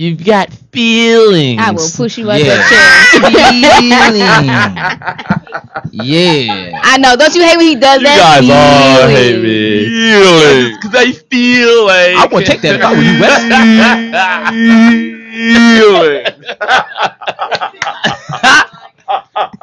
[0.00, 1.60] You've got feelings.
[1.60, 2.56] I will push you out Yeah.
[2.56, 3.04] that chair.
[5.92, 6.80] yeah.
[6.82, 7.16] I know.
[7.16, 8.16] Don't you hate when he does You that?
[8.16, 9.42] guys all hate Feelings.
[9.42, 9.84] me.
[9.84, 10.78] Feelings.
[10.78, 12.16] Because I feel like.
[12.16, 13.20] I would take that if I were you,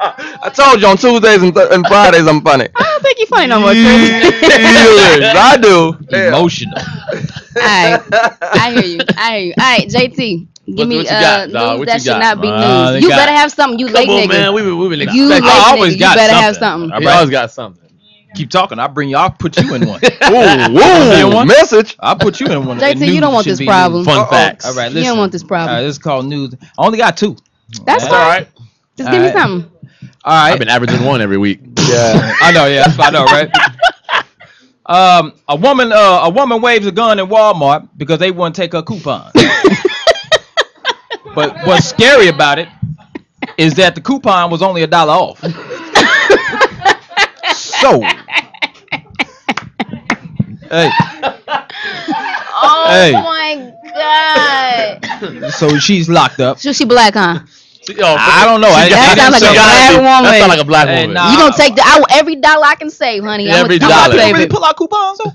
[0.00, 2.68] I told you on Tuesdays and, th- and Fridays I'm funny.
[2.76, 4.40] I don't think you're funny no more, Chris.
[4.40, 5.34] Feelings.
[5.36, 5.96] I do.
[6.16, 6.78] Emotional.
[7.56, 8.02] Alright,
[8.42, 9.00] I hear you.
[9.16, 9.54] I hear you.
[9.58, 10.16] All right, JT,
[10.66, 11.78] give What- me what you uh, got, dawg?
[11.78, 12.20] news that you should got?
[12.36, 12.92] not be Uh, news.
[12.92, 13.78] they You got- better have something.
[13.78, 14.28] You Come late on, nigga.
[14.28, 14.54] man.
[14.54, 16.00] We we we been You late I always nigga.
[16.00, 16.90] got you better have something.
[16.90, 16.92] something.
[16.92, 17.14] All He right.
[17.16, 17.84] always got something.
[18.36, 18.78] Keep talking.
[18.78, 19.16] I'll bring you.
[19.16, 20.00] I'll put you in one.
[20.04, 21.96] Ooh, You ooh, want- message.
[21.98, 22.78] I'll put you in one.
[22.78, 24.04] JT, you don't want this problem.
[24.04, 24.30] Fun Uh-oh.
[24.30, 24.66] facts.
[24.66, 25.70] All right, You don't want this problem.
[25.70, 26.54] All right, this is called news.
[26.78, 27.36] I only got two.
[27.84, 28.28] That's All fine.
[28.28, 28.48] right.
[28.98, 29.32] Just give me Alright.
[29.32, 29.70] something.
[30.24, 30.52] All right.
[30.52, 31.60] I've been averaging one every week.
[31.88, 32.34] Yeah.
[32.42, 33.50] I know, yeah, I know, right?
[34.84, 38.72] Um, a woman, uh, a woman waves a gun in Walmart because they wouldn't take
[38.72, 39.30] her coupon.
[41.34, 42.68] but what's scary about it
[43.58, 45.40] is that the coupon was only a dollar off.
[47.54, 48.00] so,
[50.70, 50.90] hey,
[52.60, 53.12] Oh Hey.
[53.12, 55.50] my god.
[55.52, 56.58] so she's locked up.
[56.58, 57.40] So she black, huh?
[57.96, 58.68] I don't know.
[58.68, 60.24] I, That I sound like a black woman.
[60.24, 61.14] That sound like a black Hey, woman.
[61.14, 61.32] nah.
[61.32, 63.48] You gonna take the I, every dollar I can save, honey.
[63.48, 64.18] Every I'm gonna dollar.
[64.18, 65.32] save really pull out coupons though.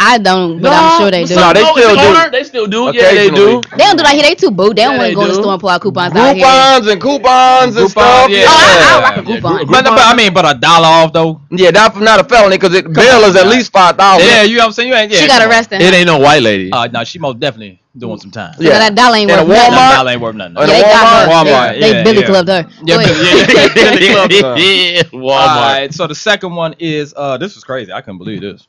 [0.00, 1.34] I don't, but I'm sure they do.
[1.34, 2.30] No, they Oh, still do.
[2.30, 2.92] They still do.
[2.94, 3.60] Yeah, they do.
[3.74, 4.22] They don't do that here.
[4.22, 4.72] They too boo.
[4.72, 6.46] They don't Yeah, want to go to the store and pull out coupons out here.
[6.46, 8.30] And coupons and Groupon, stuff.
[8.30, 8.38] yeah.
[8.38, 9.66] Yeah, I- I rock a Yeah, coupon.
[9.66, 11.40] But, but I mean, but a dollar off though.
[11.50, 14.24] yeah, that's not a felony because it bail is at on, least five thousand.
[14.28, 14.88] Yeah, you know what I'm saying.
[14.88, 15.10] You ain't.
[15.10, 15.82] Yeah, she got arrested.
[15.82, 16.70] It ain't no white lady.
[16.72, 18.54] Uh, no, she most definitely doing some time.
[18.58, 18.72] Yeah.
[18.72, 19.54] So that dollar ain't In worth nothing.
[19.54, 19.96] That Walmart?
[19.96, 20.56] dollar ain't worth nothing.
[20.56, 21.32] Yeah, they got her.
[21.32, 22.26] Walmart, They, they yeah, Billy yeah.
[22.26, 22.66] clubbed her.
[22.84, 23.48] Yeah, Go but- ahead.
[23.48, 24.30] yeah, yeah, Billy Club.
[24.58, 25.48] yeah, Walmart.
[25.48, 27.92] All right, so the second one is uh this is crazy.
[27.92, 28.66] I couldn't believe this.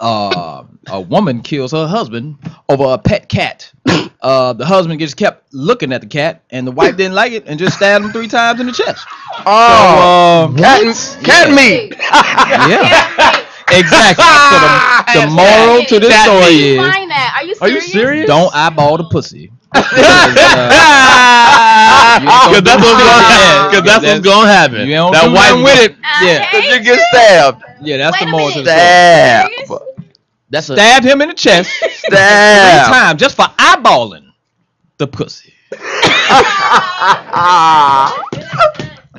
[0.00, 2.36] Uh, a woman kills her husband
[2.68, 3.72] over a pet cat.
[4.22, 7.42] Uh, the husband just kept looking at the cat, and the wife didn't like it,
[7.46, 9.06] and just stabbed him three times in the chest.
[9.46, 10.82] Oh, um, cat,
[11.24, 11.94] cat meat.
[11.98, 13.39] yeah,
[13.72, 14.24] exactly.
[14.24, 14.70] So the,
[15.20, 17.32] the moral to this Cat story is Find that.
[17.36, 17.84] Are you Are serious?
[17.86, 18.26] you serious?
[18.26, 19.52] don't eyeball the pussy.
[22.22, 23.70] Uh, because that's what's gonna happen.
[23.70, 24.88] Because that's what's gonna happen.
[24.88, 25.96] You don't that do white nothing with it.
[26.20, 27.62] Yeah, hate You get stabbed.
[27.80, 29.64] yeah, that's Wait the a moral to the story.
[29.66, 29.82] Stab.
[30.50, 32.86] That's a Stabbed him in the chest three Stab.
[32.92, 34.32] times just for eyeballing
[34.98, 35.52] the pussy.
[37.32, 38.22] Oh,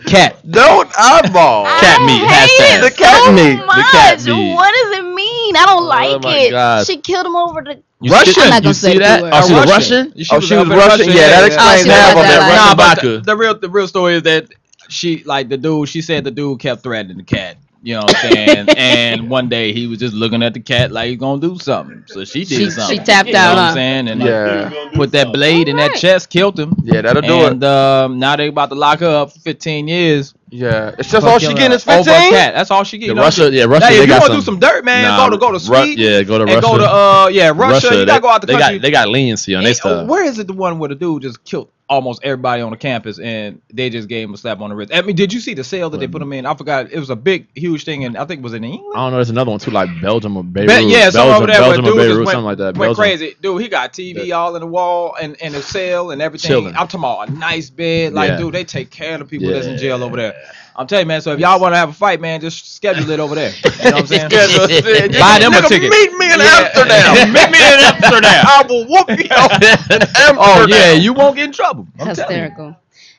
[0.05, 0.37] Cat.
[0.49, 1.65] Don't eyeball.
[1.65, 2.81] Cat meat, hashtag.
[2.81, 3.55] The cat so meat.
[3.59, 4.53] The cat meat.
[4.53, 5.55] What does it mean?
[5.55, 6.49] I don't oh like my it.
[6.51, 6.85] God.
[6.87, 7.81] She killed him over the.
[8.01, 8.33] You Russian.
[8.33, 9.21] see- I'm not gonna you say see that?
[9.23, 10.13] Oh, she was A Russian.
[10.17, 11.07] Oh, she Oh, was she was in Russian.
[11.07, 12.49] Yeah, that Oh, explains she half was of that it.
[12.49, 14.47] like- Nah, but the, the real the real story is that
[14.89, 15.87] she like the dude.
[15.89, 17.57] She said the dude kept threatening the cat.
[17.83, 18.67] You know what I'm saying?
[18.77, 22.03] and one day he was just looking at the cat like he's gonna do something.
[22.07, 22.99] So she did She- something.
[22.99, 24.07] she tapped you know out, What I'm saying?
[24.07, 24.69] And Yeah.
[24.93, 26.75] put that blade in that chest, killed him.
[26.83, 27.67] Yeah, that'll do and it.
[27.67, 30.33] um, now they about to lock her up for 15 years.
[30.53, 32.31] Yeah, it's just all she killing getting is her over 15.
[32.31, 32.53] cat.
[32.53, 33.15] That's all she getting.
[33.15, 33.79] Yeah, Russia, yeah, Russia.
[33.85, 35.53] Now, they if you want to do some dirt, man, Nah, go to go to
[35.53, 35.95] Ru- Sweden.
[35.97, 36.67] yeah, go to and Russia.
[36.67, 37.95] go to uh yeah Russia.
[37.97, 38.77] you gotta go out the they country.
[38.77, 40.07] got they got leniency on this uh, stuff.
[40.07, 43.19] where is it the one where the dude just killed almost everybody on the campus
[43.19, 44.91] and they just gave him a slap on the wrist?
[44.95, 46.45] I mean, did you see the cell that they put him in?
[46.45, 46.91] I forgot.
[46.91, 48.93] It was a big, huge thing, and I think it was in England.
[48.95, 49.17] I don't know.
[49.17, 50.69] There's another one too, like Belgium or Beirut.
[50.69, 52.77] Be- yeah, Belgium, over there Belgium or Beirut, went, something like that.
[52.77, 52.95] went Belgium.
[52.95, 53.35] crazy.
[53.41, 56.49] Dude, he got TV all in the wall and and a cell and everything.
[56.49, 56.67] Chilling.
[56.75, 58.13] I'm talking about a nice bed.
[58.13, 58.37] Like, Yeah.
[58.37, 60.35] dude, they take care of the people that's in jail over there.
[60.75, 61.21] I'm telling you, man.
[61.21, 63.51] So if y'all want to have a fight, man, just schedule it over there.
[63.51, 64.29] You know what I'm saying?
[65.19, 65.89] Buy them a ticket.
[65.91, 66.69] Meet me in Yeah.
[66.73, 67.33] Amsterdam.
[67.33, 68.45] Meet me in Amsterdam.
[68.47, 70.37] I will whoop you in Amsterdam.
[70.39, 71.87] Oh yeah, you won't get in trouble.
[71.99, 72.43] I'm telling you.
[72.43, 72.75] Hysterical.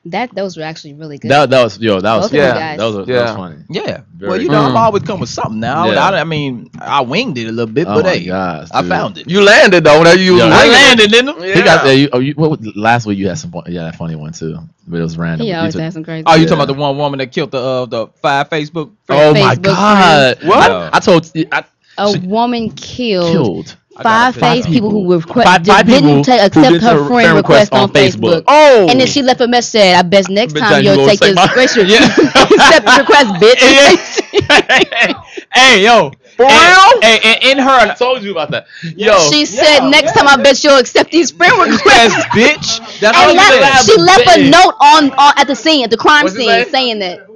[0.06, 1.30] That those were actually really good.
[1.30, 2.00] That that was yo.
[2.00, 2.58] That was Both of you funny.
[2.58, 2.78] guys.
[2.78, 3.36] That was that was Yeah.
[3.36, 3.56] funny.
[3.70, 4.00] Yeah.
[4.16, 4.52] Very well, you good.
[4.54, 4.76] know, I'm Mm.
[4.76, 5.86] always come with something now.
[5.92, 6.04] Yeah.
[6.08, 8.80] I, I mean, I winged it a little bit, Oh but my hey, gosh, I
[8.82, 8.90] dude.
[8.90, 9.30] found it.
[9.30, 10.02] You landed though.
[10.02, 11.46] That you was Yo, I landed, didn't I?
[11.46, 11.54] Yeah.
[11.54, 11.94] He got there.
[11.96, 14.32] You, oh, you, what, was- last week you had some fun- yeah that funny one
[14.32, 15.44] too, but it was random.
[15.46, 16.24] he You always took- has some crazy.
[16.26, 18.90] Oh, you talking about the one woman that killed the uh, the five Facebook?
[19.08, 20.36] Oh my Facebook god!
[20.38, 20.48] friends.
[20.50, 20.70] What?
[20.72, 21.64] I, I told I
[21.98, 24.72] a she- woman killed, killed five I face picture.
[24.72, 27.70] people who request Five- five didn't people ta- accept did her her friend friend request
[27.70, 28.42] request on on Facebook.
[28.42, 28.44] Facebook.
[28.48, 28.86] Oh.
[28.88, 30.98] And then she left a message said, "I bet next Bet time that you you'll
[30.98, 32.04] won't take this my- gracious Yeah.
[32.06, 34.20] accept the request, bitch."
[35.54, 36.10] hey, yo.
[36.36, 37.00] For and, real?
[37.02, 38.66] Hey, and in her, I told you about that.
[38.96, 40.22] Yo, she said, yeah, "Next yeah.
[40.22, 41.84] time, I bet you'll accept these friend request,
[42.16, 43.00] requests." bitch.
[43.00, 45.96] That's And what left, she left a note on, on at the scene, at the
[45.98, 46.70] crime What's it scene, say?
[46.70, 47.26] saying that.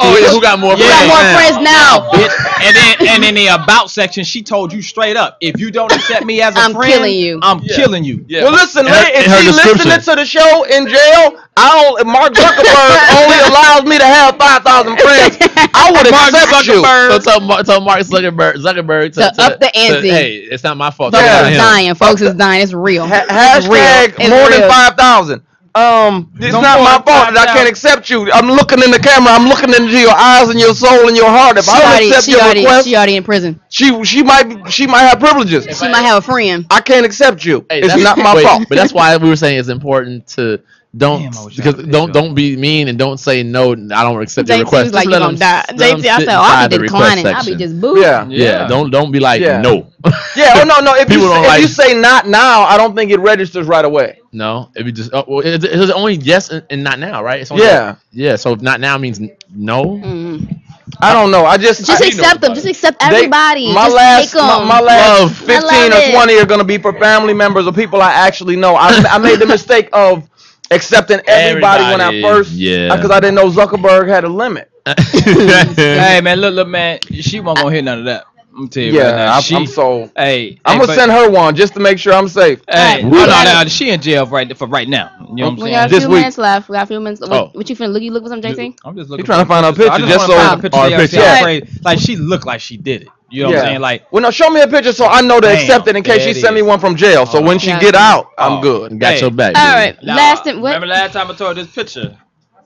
[0.00, 0.72] Oh yeah, who got more?
[0.72, 0.84] Yeah.
[0.84, 1.36] We got more now?
[1.36, 2.10] friends now.
[2.10, 2.34] Bitch.
[2.66, 5.92] And then and in the about section, she told you straight up, if you don't
[5.92, 7.38] accept me as a I'm friend, I'm killing you.
[7.42, 7.76] I'm Yeah.
[7.76, 8.24] killing you.
[8.28, 8.42] Yeah.
[8.44, 12.06] Well, listen, In her- if she listening to the show in jail, I don't.
[12.06, 15.36] Mark Zuckerberg only allows me to have five thousand friends.
[15.74, 16.82] I would Mark accept you.
[16.82, 20.08] So tell, Mar- tell Mark Zuckerberg, Zuckerberg to, To up the ante.
[20.10, 21.14] hey, it's not my fault.
[21.14, 21.94] Folks Talk is dying.
[21.94, 22.62] Folks is dying.
[22.62, 23.06] It's real.
[23.06, 23.24] Ha-
[23.58, 23.76] It's real.
[23.80, 25.42] hashtag It's more than five thousand.
[25.76, 28.30] Um, it's No not my fault that I can't accept you.
[28.32, 29.32] I'm looking in the camera.
[29.32, 31.58] I'm looking into your eyes and your soul and your heart.
[31.58, 33.60] If She I don't already, accept she, your already, request, she already in prison.
[33.68, 35.64] she she might she might have privileges.
[35.78, 36.64] She might have a friend.
[36.70, 37.66] I can't accept you.
[37.68, 38.64] Hey, it's not my wait, fault.
[38.68, 40.62] But that's why we were saying it's important to
[40.96, 43.42] don't Damn, I wish I because could don't do don't be mean and don't say
[43.42, 43.72] no.
[43.72, 44.84] I don't accept your JT request.
[44.84, 45.64] was like, Just you let gonna die.
[45.76, 47.26] let them JT, I sit said, oh, I'll inside be the request declining.
[47.26, 47.58] I'll be section.
[47.58, 47.98] just boo.
[48.00, 48.26] Yeah.
[48.28, 48.68] Yeah, Yeah.
[48.68, 49.60] don't don't be like Yeah.
[49.60, 49.86] no.
[50.36, 50.54] Yeah.
[50.56, 50.94] Oh no no.
[50.94, 53.20] If you People say, don't if like- you say not now, I don't think it
[53.20, 54.20] registers right away.
[54.32, 57.40] no, if you just oh, well, it's, it's only yes and, and not now, right?
[57.40, 57.96] It's only Yeah.
[58.12, 58.36] yeah.
[58.36, 59.84] So if not now means n- no.
[59.84, 60.60] Mhm.
[61.00, 61.44] I don't know.
[61.44, 62.54] I just Just I, accept them.
[62.54, 63.72] Just accept they- everybody.
[63.74, 64.46] my Just last take 'em.
[64.46, 65.30] my, my last Love.
[65.30, 66.12] I fifteen love or it.
[66.14, 68.76] twenty are gonna be for family members or people I actually know.
[68.76, 70.28] I, I made the mistake of
[70.70, 72.88] accepting everybody, when I first yeah.
[72.92, 74.70] Uh, because I didn't know Zuckerberg had a limit.
[74.86, 78.24] Hey man, look, look, man, she won't gonna hear none of that.
[78.56, 79.34] I'm tell you right Yeah, now.
[79.36, 81.98] I'm, she, I'm so Hey, I'm hey, gonna but- send her one just to make
[81.98, 82.62] sure I'm safe.
[82.70, 85.10] Hey, no, no, no, she in jail right for right now.
[85.20, 85.72] You know what I'm We saying?
[85.74, 86.18] got a This few week.
[86.20, 86.68] minutes left.
[86.70, 87.20] We got a few minutes.
[87.20, 87.50] What, Oh.
[87.52, 88.02] what you finna look?
[88.02, 88.78] You look for some JT?
[88.84, 89.24] I'm just looking.
[89.24, 89.92] He trying to find a picture.
[89.92, 90.88] I just just so- find a picture.
[90.88, 91.16] yeah, picture.
[91.16, 91.42] see Yeah.
[91.42, 93.08] crazy- Like she looked like she did it.
[93.30, 93.80] You know what I'm saying?
[93.80, 96.02] Like well, now show me a picture so I know to Damn, accept it in
[96.04, 97.26] case she it send me one from jail.
[97.26, 97.42] So Oh.
[97.42, 97.78] when she Gotcha.
[97.78, 98.60] get out, I'm Oh.
[98.60, 99.00] good.
[99.00, 99.22] Got Hey.
[99.22, 99.56] your back.
[99.56, 99.74] All right.
[99.74, 99.98] dude.
[99.98, 100.04] right.
[100.04, 100.62] Nah, Last thing.
[100.62, 100.70] What?
[100.72, 102.18] Remember last time I told you this picture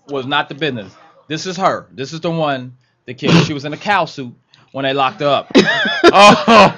[0.07, 0.95] was not the business.
[1.29, 1.89] This is her.
[1.93, 2.75] This is the one
[3.07, 3.43] the kid.
[3.43, 4.35] She was in a cow suit
[4.73, 5.53] when they locked her up.
[6.13, 6.77] Oh,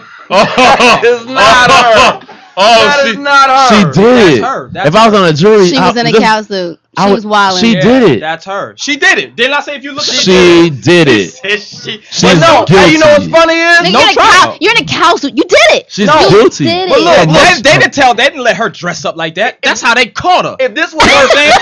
[0.74, 2.28] That is not her.
[2.56, 3.68] Oh, That she, is not her.
[3.94, 4.42] she did.
[4.42, 4.68] That's her.
[4.72, 6.78] That's if I was on a jury, She was in a cow suit.
[6.94, 7.60] I She would- was wilding.
[7.64, 8.20] she did it.
[8.20, 8.74] That's her.
[8.76, 9.34] She did it.
[9.34, 11.30] Didn't I say if you look at the She did it.
[11.32, 13.78] she, She's But no, hey, you know what's funny is?
[13.78, 14.28] Nigga, No you're, in a trial.
[14.52, 15.34] cow, you're in a cow suit.
[15.34, 15.86] You did it.
[15.90, 16.28] She's No.
[16.28, 16.64] guilty.
[16.66, 17.04] did But it.
[17.04, 18.12] look, They, look, they didn't tell.
[18.12, 19.58] They didn't let her dress up like that.
[19.62, 20.56] That's how they caught her.
[20.60, 21.52] if this was her thing,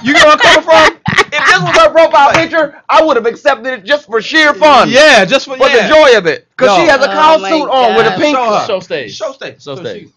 [0.02, 0.96] you know where I'm coming from?
[1.32, 4.88] If this was her profile picture, I would have accepted it just for sheer fun.
[4.88, 5.88] Yeah, just for For yeah.
[5.88, 6.48] the joy of it.
[6.56, 6.82] Because No.
[6.84, 8.34] she has a Oh cow my suit on with a pink.
[8.34, 8.66] Show her.
[8.66, 9.14] Show stage.
[9.14, 9.62] Show stage.
[9.62, 10.08] Show stage.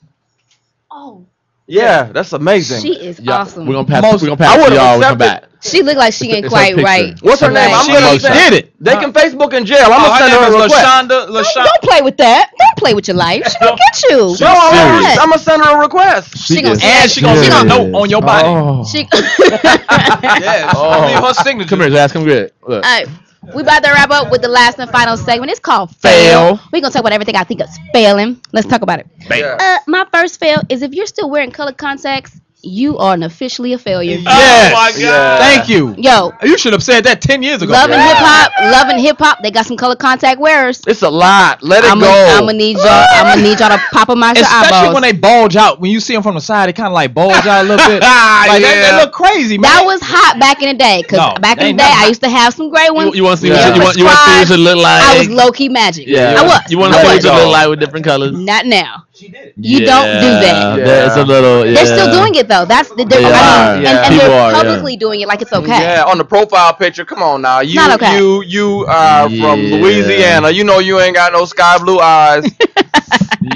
[0.93, 1.25] She- Oh,
[1.67, 2.82] Yeah, that's amazing.
[2.82, 3.65] she is Yeah, awesome.
[3.65, 4.01] We're gonna pass.
[4.01, 4.97] Most- we're gonna I pass to would've y'all.
[4.97, 5.49] We come accepted- back.
[5.63, 6.84] she looked like she ain't it's her quite picture.
[6.86, 7.13] right.
[7.21, 7.56] What's her name?
[7.71, 7.73] Right.
[7.73, 8.73] I'm She gonna most send- did it.
[8.84, 9.86] They can Facebook in jail.
[9.86, 10.75] I'm gonna send her a request.
[10.75, 11.08] Lashonda.
[11.08, 11.63] Don't, Lashonda.
[11.63, 12.49] don't play with that.
[12.60, 13.47] Don't play with your life.
[13.49, 14.17] She gonna get you.
[14.41, 16.38] No, I'm gonna, I'm gonna send her a request.
[16.38, 18.47] She gonna is say- And she gonna She leave a gonna- note on your body.
[18.49, 18.84] Oh.
[18.86, 19.08] She.
[19.63, 21.06] Yeah, Oh.
[21.08, 21.69] leave her signature.
[21.69, 22.12] Come here, Jazz.
[22.12, 22.51] Come here.
[22.67, 22.84] Look.
[22.86, 23.08] All right,
[23.56, 25.51] we about to wrap up with the last and final segment.
[25.51, 26.58] It's called Fail.
[26.58, 26.69] fail.
[26.71, 28.41] We're gonna talk about everything I think is failing.
[28.51, 29.08] Let's talk about it.
[29.29, 29.58] Yeah.
[29.60, 33.73] Uh, my first fail is if you're still wearing colored contacts, you are an officially
[33.73, 34.15] a failure.
[34.17, 34.71] Yes.
[34.71, 34.99] Oh my God.
[34.99, 35.38] Yeah.
[35.38, 35.93] Thank you.
[35.97, 37.73] Yo, You should have said that ten years ago.
[37.73, 38.08] love and Yeah.
[38.08, 39.43] hip hop, love and hip hop.
[39.43, 40.82] They got some colored contact wearers.
[40.88, 41.62] It's a lot.
[41.62, 42.08] Let it I'm go.
[42.39, 42.88] gonna need y'all.
[42.88, 44.93] I'm gonna need y'all to pop them out your Especially eyeballs.
[44.93, 45.82] when they bulge out.
[45.82, 47.86] When you see them from the side, they kind of like bulge out a little
[47.86, 48.02] bit.
[48.02, 48.97] like they, they Yeah.
[49.02, 49.69] look crazy, man.
[49.69, 51.04] that was hot back in the day.
[51.04, 53.10] Cause No, back in the day, I used to have some gray ones.
[53.12, 53.67] You, you want to see Yeah.
[53.69, 53.97] what you, you want?
[53.97, 55.04] You want to see what you look like?
[55.04, 56.08] I was low key magic.
[56.08, 56.36] Yeah.
[56.39, 56.62] I was.
[56.69, 57.26] You want to see what was.
[57.26, 58.32] you look like with different colors?
[58.32, 59.04] Not now.
[59.23, 59.53] She did.
[59.55, 60.77] You don't do that.
[60.77, 60.83] Yeah.
[60.83, 61.65] There's a little.
[61.65, 61.73] Yeah.
[61.75, 62.65] They're still doing it though.
[62.65, 63.05] That's the.
[63.05, 63.73] They're, They I mean, are.
[63.75, 64.05] and, Yeah.
[64.05, 64.57] and People they're are, yeah.
[64.63, 65.79] publicly doing it like it's okay.
[65.81, 67.05] Yeah, on the profile picture.
[67.05, 67.62] Come on now.
[67.62, 68.17] You Not okay.
[68.17, 70.49] you you are from Louisiana.
[70.51, 72.45] You know you ain't got no sky blue eyes.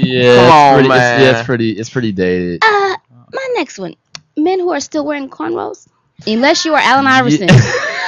[0.00, 0.36] Yeah.
[0.36, 1.14] Come it's on, pretty, man.
[1.20, 1.70] It's, yeah, it's pretty.
[1.72, 2.62] It's pretty dated.
[2.62, 2.96] Uh,
[3.32, 3.94] my next one:
[4.36, 5.88] men who are still wearing cornrows,
[6.26, 7.48] unless you are Allen Iverson,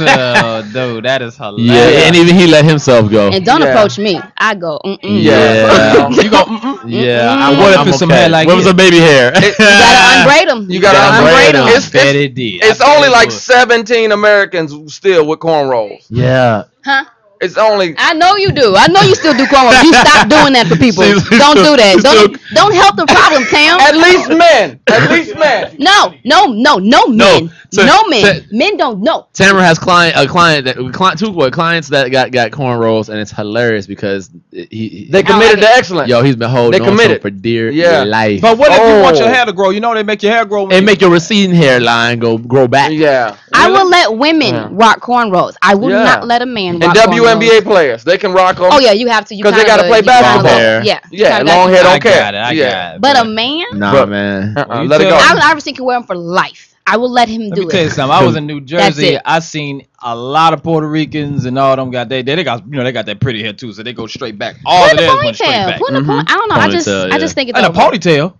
[0.00, 1.66] Oh, dude, that is hilarious.
[1.70, 2.06] Yeah, hilarious.
[2.06, 3.30] and even he let himself go.
[3.30, 3.68] and don't Yeah.
[3.68, 4.20] approach me.
[4.36, 4.80] I go.
[4.84, 4.98] Mm-mm.
[5.22, 6.08] Yeah.
[6.08, 6.44] you go.
[6.44, 6.78] Mm-mm.
[6.84, 7.36] Yeah.
[7.36, 7.42] Mm-mm.
[7.42, 9.32] I'm, What if I'm it's some hair like What was a baby hair?
[9.34, 10.70] You gotta unbraid them.
[10.70, 11.68] You gotta Yeah, unbraid unbraid them.
[11.68, 11.76] 'em.
[11.76, 16.06] It's, it's, it's only like 17 Americans still with cornrows.
[16.08, 16.64] yeah.
[16.84, 17.04] Huh?
[17.42, 18.74] It's only I know you do.
[18.76, 19.82] I know you still do cornrows.
[19.82, 21.02] You stop doing that for people.
[21.02, 21.98] She's- she's don't still- do that.
[22.02, 23.80] Don't still- don't help the problem, Tam.
[23.80, 24.80] at least men.
[24.88, 25.76] At least men.
[25.78, 27.16] No, no, no, no men.
[27.46, 28.24] No, So- No, men.
[28.24, 29.26] so- men don't know.
[29.32, 33.18] Tamara has client a client that client two what clients that got got cornrows and
[33.18, 36.08] it's hilarious because he, he They oh, committed like to excellence.
[36.08, 37.22] yo he's been holding They on committed.
[37.22, 38.04] for dear Yeah.
[38.04, 38.40] life.
[38.40, 39.32] But what if you want your Oh.
[39.32, 39.70] hair to grow?
[39.70, 40.64] You know they make your hair grow.
[40.64, 42.92] when and you- make your receding hairline go grow back.
[42.92, 43.34] Yeah.
[43.54, 44.68] I will let women Yeah.
[44.70, 45.54] rock cornrows.
[45.62, 46.04] I will Yeah.
[46.04, 46.94] not let a man And rock
[47.40, 47.62] WNBA cornrows.
[47.62, 48.66] players, they can rock them.
[48.70, 49.36] Oh yeah, you have to.
[49.36, 50.42] Because they gotta play basketball.
[50.42, 50.82] go- Hair.
[50.84, 51.00] Yeah.
[51.10, 52.18] Yeah, long got- hair don't care.
[52.20, 52.38] got it.
[52.38, 52.70] I Yeah.
[52.70, 53.00] got it.
[53.00, 54.54] But a man, Nah, But- man.
[54.56, 55.24] Uh-uh, You let it tell- go.
[55.24, 56.68] Allen Iverson can wear them for life.
[56.84, 57.92] I will let him Let do me tell you it.
[57.92, 58.16] something.
[58.18, 59.16] I was in New Jersey.
[59.24, 62.64] I seen a lot of Puerto Ricans and all them got they they, they got
[62.66, 64.56] you know they got that pretty hair too, so they go straight back.
[64.66, 65.66] All Put of in theirs went straight ponytail.
[65.66, 65.78] back.
[65.78, 66.06] Put in a Mhm.
[66.06, 66.54] pony- I don't know.
[66.56, 67.78] I just, Ponytail, I just think it's And a over.
[67.80, 68.34] ponytail.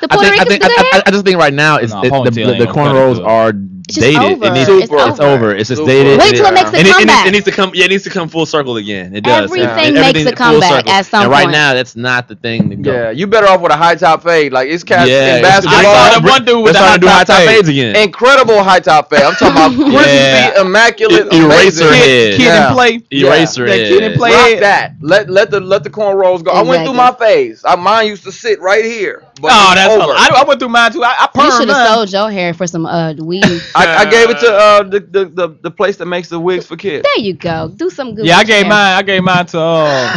[0.00, 1.02] The I Puerto think, I, think, do I, that.
[1.06, 2.94] I, I just think right now it's Nah, it, the, the, ain't the gonna cut
[2.94, 3.52] it cornrows are
[3.88, 4.20] It's just dated.
[4.20, 4.44] over.
[4.46, 5.22] It needs, It's it's, over.
[5.22, 5.54] over.
[5.56, 5.90] It's just Super.
[5.90, 6.18] dated.
[6.20, 7.26] Wait till it makes a and it, and it, comeback.
[7.26, 7.70] it needs to come.
[7.74, 9.16] Yeah, it needs to come full circle again.
[9.16, 9.44] It does.
[9.44, 10.12] Everything Yeah.
[10.12, 11.52] makes a comeback at some And right point.
[11.52, 12.92] now, that's not the thing to go.
[12.92, 14.52] Yeah, you better off with a high top fade.
[14.52, 15.78] Like it's cats Yeah, in it's- basketball.
[15.80, 17.48] I saw that one dude with the starting to high high top top fade.
[17.56, 17.96] fades again.
[17.96, 19.22] Incredible high top fade.
[19.22, 20.60] I'm talking about crispy, Yeah.
[20.60, 22.30] immaculate, eraser Kid, head.
[22.36, 22.66] kid Yeah.
[22.66, 23.00] and play.
[23.10, 23.88] Eraser That head.
[23.88, 24.32] kid and play.
[24.32, 24.92] Rock that.
[25.00, 26.50] Let let the let the cornrows go.
[26.50, 27.26] I went through my Exactly.
[27.26, 27.62] phase.
[27.64, 29.24] I, mine used to sit right here.
[29.40, 30.12] But Oh, that's over.
[30.12, 31.02] I, I went through mine too.
[31.04, 33.44] I, I You should have sold your hair for some uh weed.
[33.78, 36.66] I, I gave it to uh the, the, the, the place that makes the wigs
[36.66, 37.06] for kids.
[37.14, 37.68] there you go.
[37.74, 38.26] Do some good.
[38.26, 38.70] Yeah, I gave hair.
[38.70, 38.96] mine.
[38.98, 40.12] I gave mine to um,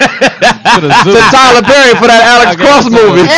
[0.00, 1.12] to the zoo.
[1.12, 3.26] to Tyler Perry for that Alex Cross it to the- movie.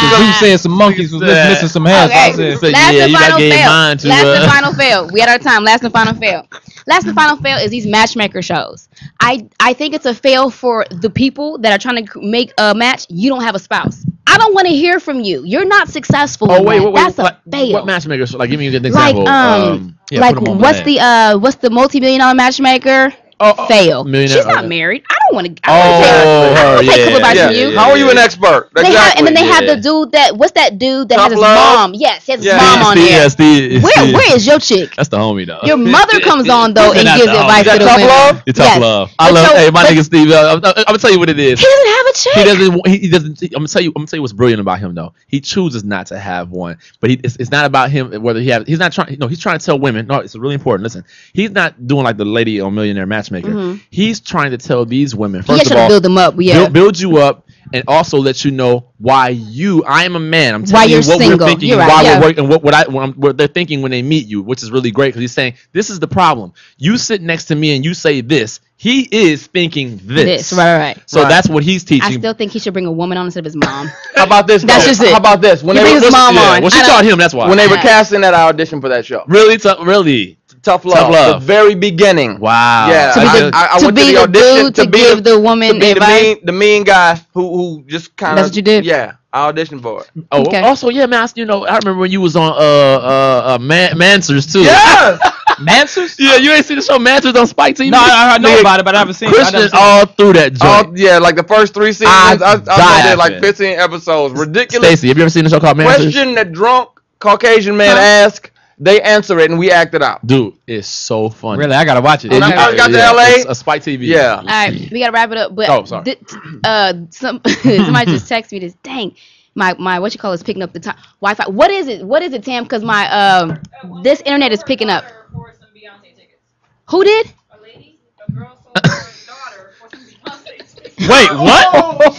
[0.00, 1.48] The zoo said some monkeys was Yeah.
[1.48, 2.06] missing some hair.
[2.06, 2.32] Okay.
[2.34, 3.66] So I said, said, Last yeah, and you final fail.
[3.70, 5.08] mine to, Last uh, and final fail.
[5.12, 5.64] We had our time.
[5.64, 6.46] Last and final fail.
[6.86, 8.88] Last and final fail is these matchmaker shows.
[9.20, 12.74] I I think it's a fail for the people that are trying to make a
[12.74, 13.06] match.
[13.08, 14.04] You don't have a spouse.
[14.28, 15.44] I don't want to hear from you.
[15.44, 16.48] You're not successful.
[16.50, 16.84] Oh wait, that.
[16.84, 16.94] wait, wait.
[16.94, 17.72] That's a fail.
[17.72, 18.26] what matchmaker?
[18.38, 19.28] Like, give me a good like example.
[19.28, 23.12] um, yeah, like put 'em on what's the uh what's the multi million dollar matchmaker?
[23.40, 24.04] Oh, oh, fail.
[24.26, 25.04] She's not married.
[25.10, 25.62] I don't want to.
[25.68, 26.02] Oh,
[26.48, 27.46] take, her, take yeah, couple advice Yeah.
[27.46, 27.68] from you.
[27.70, 28.70] yeah, How are you an expert?
[28.74, 31.32] They have, and then they have the dude that what's that dude that Tough has
[31.32, 31.90] his Love?
[31.90, 31.94] mom?
[31.94, 33.22] Yes, he has his mom on Steve, there.
[33.22, 34.94] yeah, Steve, Where where is your chick?
[34.96, 35.60] That's the homie though.
[35.62, 38.08] Your mother comes on though and gives the advice to the tough women.
[38.08, 38.42] love?
[38.46, 38.80] It's tough Yes.
[38.80, 39.10] love.
[39.18, 39.46] I love.
[39.46, 40.30] so- hey, my but- nigga Steve.
[40.30, 41.60] Uh, I'm, I'm gonna tell you what it is.
[41.60, 42.34] He doesn't have a chick.
[42.34, 42.86] He doesn't.
[42.88, 43.42] He, he doesn't.
[43.42, 43.88] I'm gonna tell you.
[43.90, 45.14] I'm gonna tell you what's brilliant about him though.
[45.28, 48.48] He chooses not to have one, but he, it's, it's not about him whether he
[48.48, 48.66] have.
[48.66, 49.16] He's not trying.
[49.18, 50.06] No, he's trying to tell women.
[50.06, 50.82] No, it's really important.
[50.84, 53.54] Listen, he's not doing like the lady on Millionaire Matchmaker.
[53.54, 53.80] Mhm.
[53.90, 56.34] He's trying to tell these women He first has of to all, build them up.
[56.38, 56.54] Yeah.
[56.60, 59.84] build, build you up, and also let you know why you.
[59.84, 60.54] I am a man.
[60.54, 61.38] I'm Why telling you you're what single.
[61.38, 62.18] we're thinking, You're right, why yeah.
[62.20, 64.62] we're working, what what I what, I'm, what they're thinking when they meet you, which
[64.62, 66.52] is really great because he's saying this is the problem.
[66.78, 68.60] You sit next to me and you say this.
[68.80, 70.50] He is thinking this.
[70.50, 71.02] This, right, right, right.
[71.10, 71.28] So Right.
[71.28, 72.14] that's what he's teaching.
[72.14, 73.90] I still think he should bring a woman on instead of his mom.
[74.14, 74.62] How about this?
[74.68, 75.10] That's just it.
[75.10, 75.64] How about this?
[75.64, 76.60] When He they brings his mom yeah, on.
[76.62, 77.18] well, she I taught him.
[77.18, 77.48] That's why.
[77.48, 79.24] when they were casting that, I auditioned for that show.
[79.26, 80.37] really, tough, really.
[80.62, 80.98] Tough love.
[80.98, 81.40] Tough Love.
[81.40, 82.40] The very beginning.
[82.40, 82.88] Wow.
[82.90, 84.74] Yeah, To be I, the- I, I to went be to the the audition dude
[84.76, 88.16] to be give the woman to be the mean, the mean guy who who just
[88.16, 88.36] kind of.
[88.44, 88.84] That's what you did?
[88.84, 90.10] Yeah, I auditioned for it.
[90.32, 90.60] Oh, Okay.
[90.60, 91.22] also, yeah, man.
[91.24, 94.62] I- You know, I remember when you was on uh uh, uh Man- Manswers too.
[94.62, 95.18] Yes.
[95.58, 96.16] Manswers?
[96.18, 97.90] yeah, you ain't seen the show Manswers on Spike TV?
[97.90, 99.34] No, I, I know Nigga, about it, but I haven't seen it.
[99.34, 99.70] Christian it.
[99.74, 103.18] all through that All, yeah, like the first three seasons, I I, I, died did
[103.18, 104.38] like 15 episodes.
[104.38, 105.96] Ridiculous Staci, have you ever seen the show called Manswers?
[105.96, 108.02] question that drunk Caucasian man Huh?
[108.02, 108.50] ask.
[108.80, 110.24] They answer it and we act it out.
[110.26, 111.58] Dude, it's so funny.
[111.58, 112.30] Really, I gotta watch it.
[112.30, 114.06] When I It- first got to LA, it's a Spike TV.
[114.06, 114.36] Yeah.
[114.38, 115.54] All right, we gotta wrap it up.
[115.54, 116.04] But Oh, sorry.
[116.04, 116.18] thi-
[116.64, 118.74] uh, some somebody just texted me this.
[118.84, 119.14] Dang,
[119.56, 121.48] my my what you call is picking up the time Wi-Fi.
[121.50, 122.04] What is it?
[122.04, 122.62] What is it, Tam?
[122.62, 123.58] Because my um
[124.02, 125.04] this internet is picking up.
[125.32, 126.42] for some Beyonce tickets.
[126.90, 127.26] Who did?
[127.50, 127.98] A lady,
[128.28, 131.08] a girl sold her daughter for some Beyonce tickets.
[131.08, 131.66] Wait, what?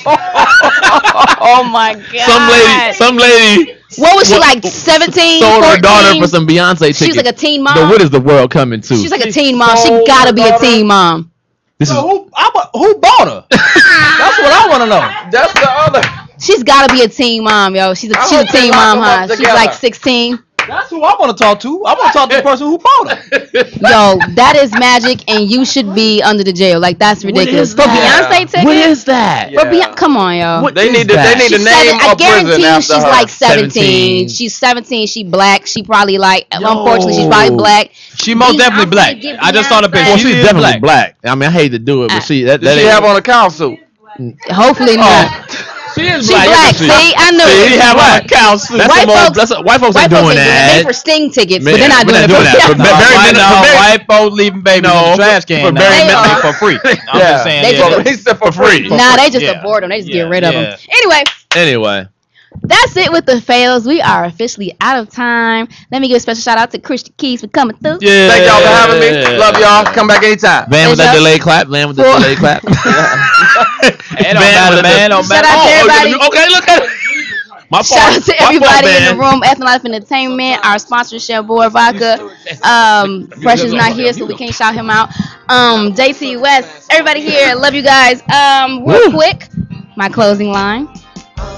[1.41, 2.25] Oh my god.
[2.25, 4.63] some lady, some lady What was she What- like?
[4.63, 6.97] 17, sold her daughter for some Beyonce tickets.
[6.99, 7.75] She was like a teen mom.
[7.77, 8.95] The, what is the world coming to?
[8.95, 9.75] She's like a teen mom.
[9.77, 11.31] She sold gotta her be a teen mom.
[11.77, 13.45] this is who, I, who bought her?
[13.51, 15.31] That's what I want to know.
[15.31, 16.01] That's the other.
[16.39, 17.93] She's gotta be a teen mom, yo.
[17.93, 19.27] She's a I she's a teen mom, huh?
[19.27, 20.39] She's like 16.
[20.69, 21.85] That's who I want to talk to.
[21.85, 23.23] I want to talk to the person who bought her.
[23.89, 26.79] Yo, that is magic, and you should be under the jail.
[26.79, 27.69] Like that's ridiculous.
[27.69, 28.29] is For that?
[28.31, 28.63] Beyonce tickets.
[28.65, 29.51] what is that?
[29.51, 29.59] Yeah.
[29.61, 30.61] For Beyonce, come on, yo.
[30.61, 31.15] What They need to.
[31.15, 31.37] that?
[31.37, 33.09] They need to She's name seven, I a prison guarantee you after she's her.
[33.09, 33.71] like 17.
[33.71, 34.29] 17.
[34.29, 35.07] She's 17.
[35.07, 35.65] She black.
[35.67, 36.47] She probably like.
[36.53, 36.59] Yo.
[36.59, 37.91] Unfortunately, she's probably black.
[37.93, 39.15] She most Beyonce definitely black.
[39.41, 40.05] I just saw the picture.
[40.09, 41.15] Well, she's is definitely black.
[41.21, 41.31] black.
[41.31, 43.03] I mean, I hate to do it, but Uh, she that, Did that she have
[43.03, 43.77] on a council?
[44.49, 45.48] Hopefully not.
[45.99, 46.75] She is She black.
[46.79, 47.69] See, I knew See, it.
[47.71, 48.77] he have on a council.
[48.79, 50.55] That's White some old- folks- that's a- white folks White ain't folks doing ain't doing
[50.55, 50.77] that.
[50.79, 52.67] They for sting tickets, Man, but they're not we're doing not it doing for that.
[52.71, 55.15] For No, Very white, minute- no, for very- white folks leaving babies No, in the
[55.19, 55.73] trash can.
[55.73, 55.81] now.
[55.81, 56.77] very They They for free.
[57.11, 57.29] I'm Yeah.
[57.35, 57.61] just saying.
[57.63, 58.03] They yeah.
[58.03, 58.87] just- for For free.
[58.87, 58.95] free.
[58.95, 59.59] Nah, they just Yeah.
[59.59, 59.89] abort them.
[59.91, 60.61] They just Yeah, get rid of yeah.
[60.61, 60.79] them.
[60.95, 61.23] Anyway,
[61.55, 62.07] Anyway,
[62.61, 63.85] that's it with the fails.
[63.85, 65.67] We are officially out of time.
[65.91, 67.99] Let me give a special shout out to Christian Keyes for coming through.
[68.01, 68.27] yeah.
[68.29, 69.37] Thank y'all for having me.
[69.37, 69.85] Love y'all.
[69.93, 70.69] Come back anytime.
[70.69, 71.67] Van with that Yes, delay clap.
[71.67, 72.63] Van with the For- delay clap.
[74.21, 75.09] It don't matter, man.
[75.11, 76.15] Don't Shout out to Oh, everybody.
[76.15, 76.89] okay, okay, look at it.
[77.71, 77.85] My fault.
[77.85, 78.49] Shout out to My fault,
[78.83, 82.19] everybody in the room, Ethno Entertainment, our sponsor, Chef Boy Vodka.
[82.63, 85.09] Um, Fresh not here, so we can't shout him out.
[85.49, 88.21] Um, JT West, everybody here, love you guys.
[88.33, 89.47] Um, real quick,
[89.95, 90.87] my closing line.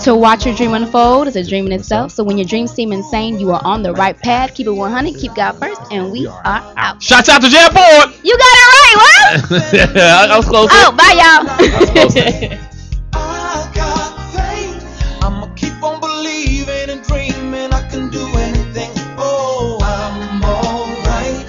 [0.06, 2.12] To watch your dream unfold is a dream in itself.
[2.12, 4.56] So when your dreams seem insane, you are on the right path.
[4.56, 6.42] Keep it 100, keep God first, and we are
[6.76, 7.04] out.
[7.04, 8.16] Shouts out to Jam Board.
[8.24, 9.62] You got it right, what?
[9.96, 10.70] I I was close.
[10.72, 11.46] Oh, bye, y'all.
[13.14, 14.84] I got faith.
[15.24, 18.90] I'ma keep on believing and dreaming I can do anything.
[19.20, 21.46] Oh, I'm alright,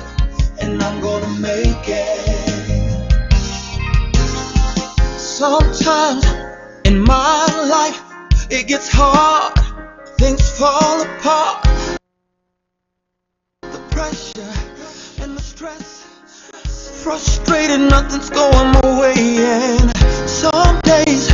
[0.60, 2.28] and I'm gonna make it.
[5.18, 6.26] Sometimes
[6.84, 7.21] in my life
[8.52, 9.54] it gets hard,
[10.18, 11.64] things fall apart.
[13.62, 19.96] The pressure and the stress, frustrated, nothing's going my way, and
[20.28, 21.32] some days